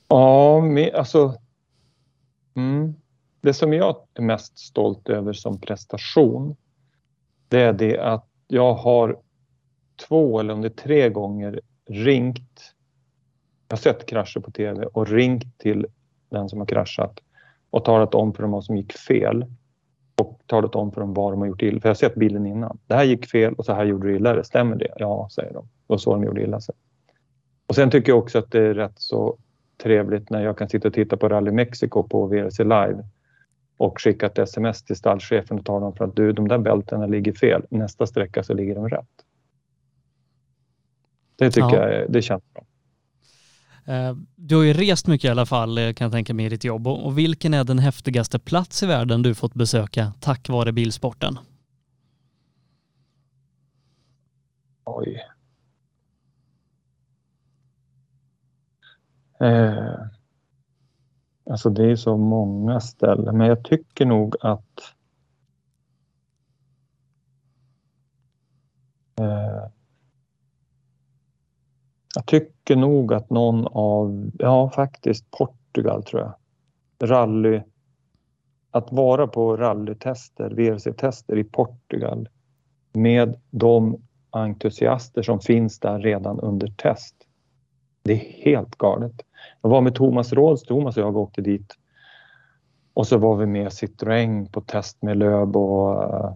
[0.08, 0.62] Ja,
[0.94, 1.34] alltså
[2.54, 2.94] mm,
[3.40, 6.56] det som jag är mest stolt över som prestation
[7.48, 9.18] det är det att jag har
[10.08, 12.74] två eller om det är tre gånger ringt
[13.68, 15.86] jag har sett krascher på tv och ringt till
[16.30, 17.20] den som har kraschat
[17.70, 19.44] och talat om för dem vad som gick fel
[20.20, 21.80] och talat om för dem vad de har gjort illa.
[21.80, 22.78] För jag har sett bilden innan.
[22.86, 24.44] Det här gick fel och så här gjorde du illa.
[24.44, 24.92] Stämmer det?
[24.96, 25.68] Ja, säger de.
[25.86, 26.74] Och så de gjorde illa sig.
[27.66, 29.38] Och sen tycker jag också att det är rätt så
[29.82, 33.04] trevligt när jag kan sitta och titta på Rally Mexico på VRC Live
[33.76, 37.06] och skicka ett sms till stallchefen och tala om för att du, de där bältena
[37.06, 37.62] ligger fel.
[37.70, 39.08] Nästa sträcka så ligger de rätt.
[41.36, 41.92] Det tycker ja.
[41.92, 42.64] jag det känns bra.
[43.84, 46.48] Eh, du har ju rest mycket i alla fall eh, kan jag tänka mig i
[46.48, 50.72] ditt jobb och vilken är den häftigaste plats i världen du fått besöka tack vare
[50.72, 51.38] bilsporten?
[54.84, 55.20] Oj.
[59.40, 59.94] Eh,
[61.50, 64.94] alltså det är så många ställen men jag tycker nog att
[69.20, 69.70] eh,
[72.14, 76.34] jag tycker nog att någon av, ja faktiskt Portugal tror jag.
[77.10, 77.62] Rally.
[78.70, 82.28] Att vara på rallytester, VRC-tester i Portugal
[82.92, 83.96] med de
[84.30, 87.14] entusiaster som finns där redan under test.
[88.02, 89.22] Det är helt galet.
[89.62, 91.74] Jag var med Thomas Råds, Thomas och jag åkte dit.
[92.94, 96.34] Och så var vi med Citroën på test med Löb och, eh,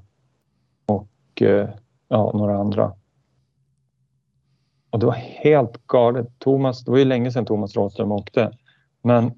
[0.86, 1.68] och eh,
[2.08, 2.92] ja, några andra.
[4.94, 6.38] Och det var helt galet.
[6.38, 8.52] Thomas, det var ju länge sedan Thomas Rådström åkte.
[9.02, 9.32] Men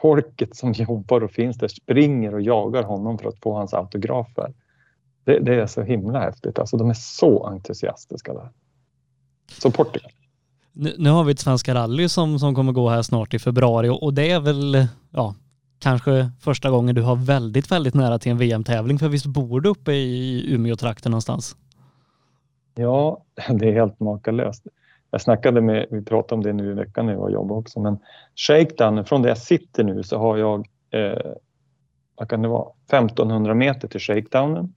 [0.00, 4.54] folket som jobbar och finns där springer och jagar honom för att få hans autografer.
[5.24, 6.58] Det, det är så himla häftigt.
[6.58, 8.50] Alltså, de är så entusiastiska där.
[9.60, 10.10] Så Portugal.
[10.72, 13.88] Nu, nu, har vi ett Svenska rally som, som kommer gå här snart i februari
[13.88, 15.34] och, och det är väl ja,
[15.78, 18.98] kanske första gången du har väldigt, väldigt nära till en VM-tävling.
[18.98, 21.56] För visst bor du uppe i Umeå-trakten någonstans?
[22.74, 24.66] Ja, det är helt makalöst.
[25.10, 27.60] Jag snackade med, vi pratade om det nu i veckan när jag var och jobbade
[27.60, 27.98] också, men
[28.36, 31.32] shakedown, från där jag sitter nu så har jag, eh,
[32.14, 34.74] vad kan det vara, 1500 meter till shakedownen.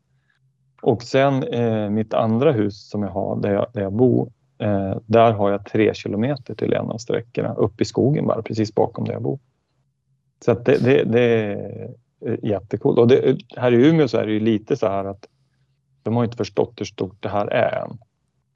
[0.82, 4.98] Och sen eh, mitt andra hus som jag har, där jag, där jag bor, eh,
[5.06, 9.06] där har jag tre kilometer till en av sträckorna, upp i skogen bara, precis bakom
[9.06, 9.40] där jag bor.
[10.46, 13.00] Så att det, det, det är jättekul.
[13.00, 15.28] Och det, här i Umeå så är det ju lite så här att
[16.04, 17.98] de har inte förstått hur stort det här är än.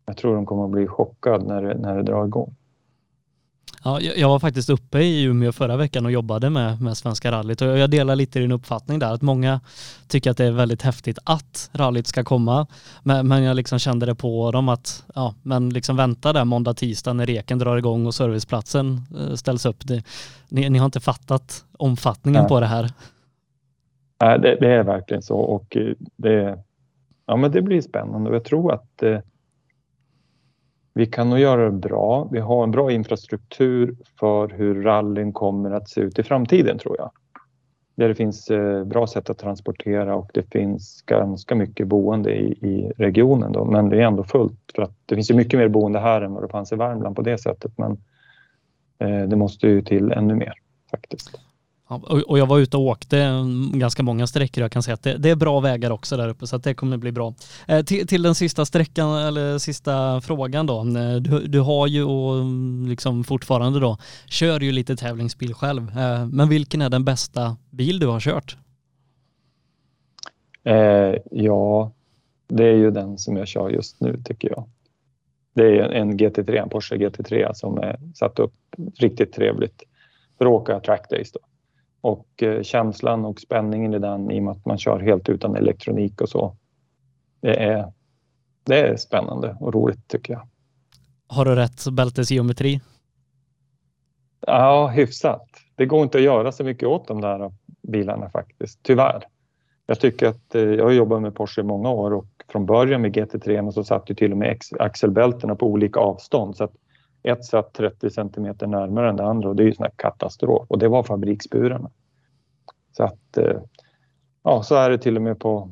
[0.07, 2.55] Jag tror de kommer att bli chockade när det, när det drar igång.
[3.83, 7.61] Ja, jag var faktiskt uppe i Umeå förra veckan och jobbade med, med Svenska rallyt
[7.61, 9.61] och jag delar lite din uppfattning där att många
[10.07, 12.67] tycker att det är väldigt häftigt att rallyt ska komma
[13.03, 16.73] men, men jag liksom kände det på dem att ja, men liksom vänta där måndag,
[16.73, 19.87] tisdag när reken drar igång och serviceplatsen eh, ställs upp.
[19.87, 20.03] Det,
[20.49, 22.49] ni, ni, har inte fattat omfattningen Nej.
[22.49, 22.89] på det här.
[24.21, 26.59] Nej, det, det, är verkligen så och eh, det,
[27.25, 29.19] ja, men det blir spännande och jag tror att eh,
[30.97, 32.27] vi kan nog göra det bra.
[32.31, 36.95] Vi har en bra infrastruktur för hur rallyn kommer att se ut i framtiden tror
[36.97, 37.11] jag.
[37.95, 42.51] Där det finns eh, bra sätt att transportera och det finns ganska mycket boende i,
[42.51, 45.67] i regionen då, men det är ändå fullt för att det finns ju mycket mer
[45.67, 47.71] boende här än vad det fanns i Värmland på det sättet.
[47.77, 47.91] Men
[48.99, 50.53] eh, det måste ju till ännu mer
[50.91, 51.46] faktiskt.
[51.89, 54.61] Och jag var ute och åkte ganska många sträckor.
[54.61, 56.73] Jag kan säga att det, det är bra vägar också där uppe så att det
[56.73, 57.33] kommer bli bra.
[57.67, 60.79] Eh, till, till, den sista sträckan eller sista frågan då.
[60.79, 62.45] Eh, du, du har ju och
[62.87, 65.97] liksom fortfarande då kör ju lite tävlingsbil själv.
[65.97, 68.57] Eh, men vilken är den bästa bil du har kört?
[70.63, 71.91] Eh, ja,
[72.47, 74.69] det är ju den som jag kör just nu tycker jag.
[75.53, 78.53] Det är en GT3, en Porsche GT3 som är satt upp
[78.95, 79.83] riktigt trevligt
[80.37, 81.39] för att åka trackdays då.
[82.01, 85.55] Och eh, känslan och spänningen i den i och med att man kör helt utan
[85.55, 86.55] elektronik och så.
[87.41, 87.93] Det är,
[88.63, 90.47] det är spännande och roligt tycker jag.
[91.27, 92.81] Har du rätt bältesgeometri?
[94.39, 95.47] Ja, hyfsat.
[95.75, 99.23] Det går inte att göra så mycket åt de där bilarna faktiskt, tyvärr.
[99.85, 103.01] Jag tycker att eh, jag har jobbat med Porsche i många år och från början
[103.01, 106.73] med GT3 så satt ju till och med axelbältena på olika avstånd så att
[107.27, 110.79] ett satt 30 centimeter närmare än det andra och det är ju sån katastrof och
[110.79, 111.89] det var fabriksburarna.
[112.97, 113.61] Så att eh,
[114.43, 115.71] ja, så är det till och med på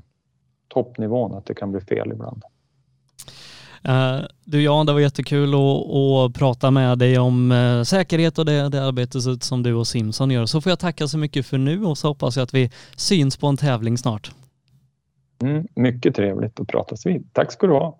[0.67, 2.43] toppnivån att det kan bli fel ibland.
[3.87, 8.45] Uh, du Jan, det var jättekul att, att prata med dig om uh, säkerhet och
[8.45, 10.45] det, det arbetet som du och Simson gör.
[10.45, 13.37] Så får jag tacka så mycket för nu och så hoppas jag att vi syns
[13.37, 14.31] på en tävling snart.
[15.43, 17.33] Mm, mycket trevligt att pratas vid.
[17.33, 17.97] Tack ska du ha.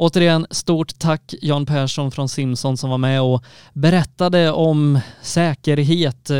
[0.00, 6.36] Återigen, stort tack Jan Persson från Simson som var med och berättade om säkerhet, eh,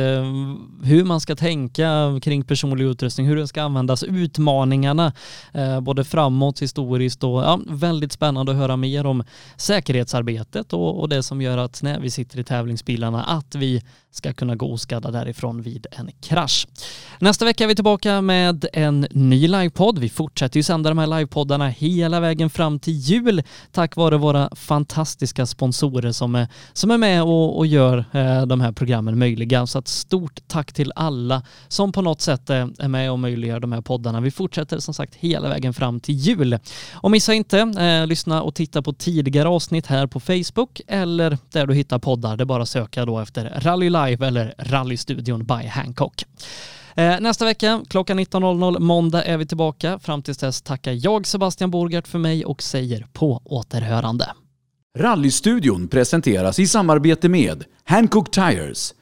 [0.82, 5.12] hur man ska tänka kring personlig utrustning, hur den ska användas, utmaningarna,
[5.52, 9.24] eh, både framåt, historiskt och ja, väldigt spännande att höra mer om
[9.56, 14.32] säkerhetsarbetet och, och det som gör att när vi sitter i tävlingsbilarna att vi ska
[14.32, 16.66] kunna gå oskadda därifrån vid en krasch.
[17.18, 19.98] Nästa vecka är vi tillbaka med en ny livepodd.
[19.98, 23.42] Vi fortsätter ju sända de här livepoddarna hela vägen fram till jul
[23.72, 28.60] tack vare våra fantastiska sponsorer som är, som är med och, och gör eh, de
[28.60, 29.66] här programmen möjliga.
[29.66, 33.60] Så att stort tack till alla som på något sätt eh, är med och möjliggör
[33.60, 34.20] de här poddarna.
[34.20, 36.58] Vi fortsätter som sagt hela vägen fram till jul.
[36.92, 41.66] Och missa inte, eh, lyssna och titta på tidigare avsnitt här på Facebook eller där
[41.66, 42.36] du hittar poddar.
[42.36, 46.24] Det är bara att söka då efter Rally Live eller Rallystudion by Hancock.
[46.94, 49.98] Eh, nästa vecka klockan 19.00 måndag är vi tillbaka.
[49.98, 54.32] Fram tills dess tackar jag Sebastian Borgert för mig och säger på återhörande.
[54.98, 58.94] Rallystudion presenteras i samarbete med Hancock Tires,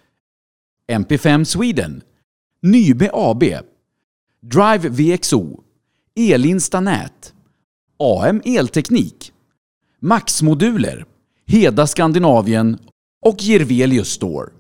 [0.93, 2.03] MP5 Sweden,
[2.63, 3.43] Nybe AB,
[4.43, 5.61] Drive VXO,
[6.17, 7.33] Elinsta Nät,
[7.99, 9.33] AM Elteknik,
[10.01, 11.05] Max Moduler,
[11.47, 12.79] Heda Skandinavien
[13.27, 14.58] och Gervelius Store.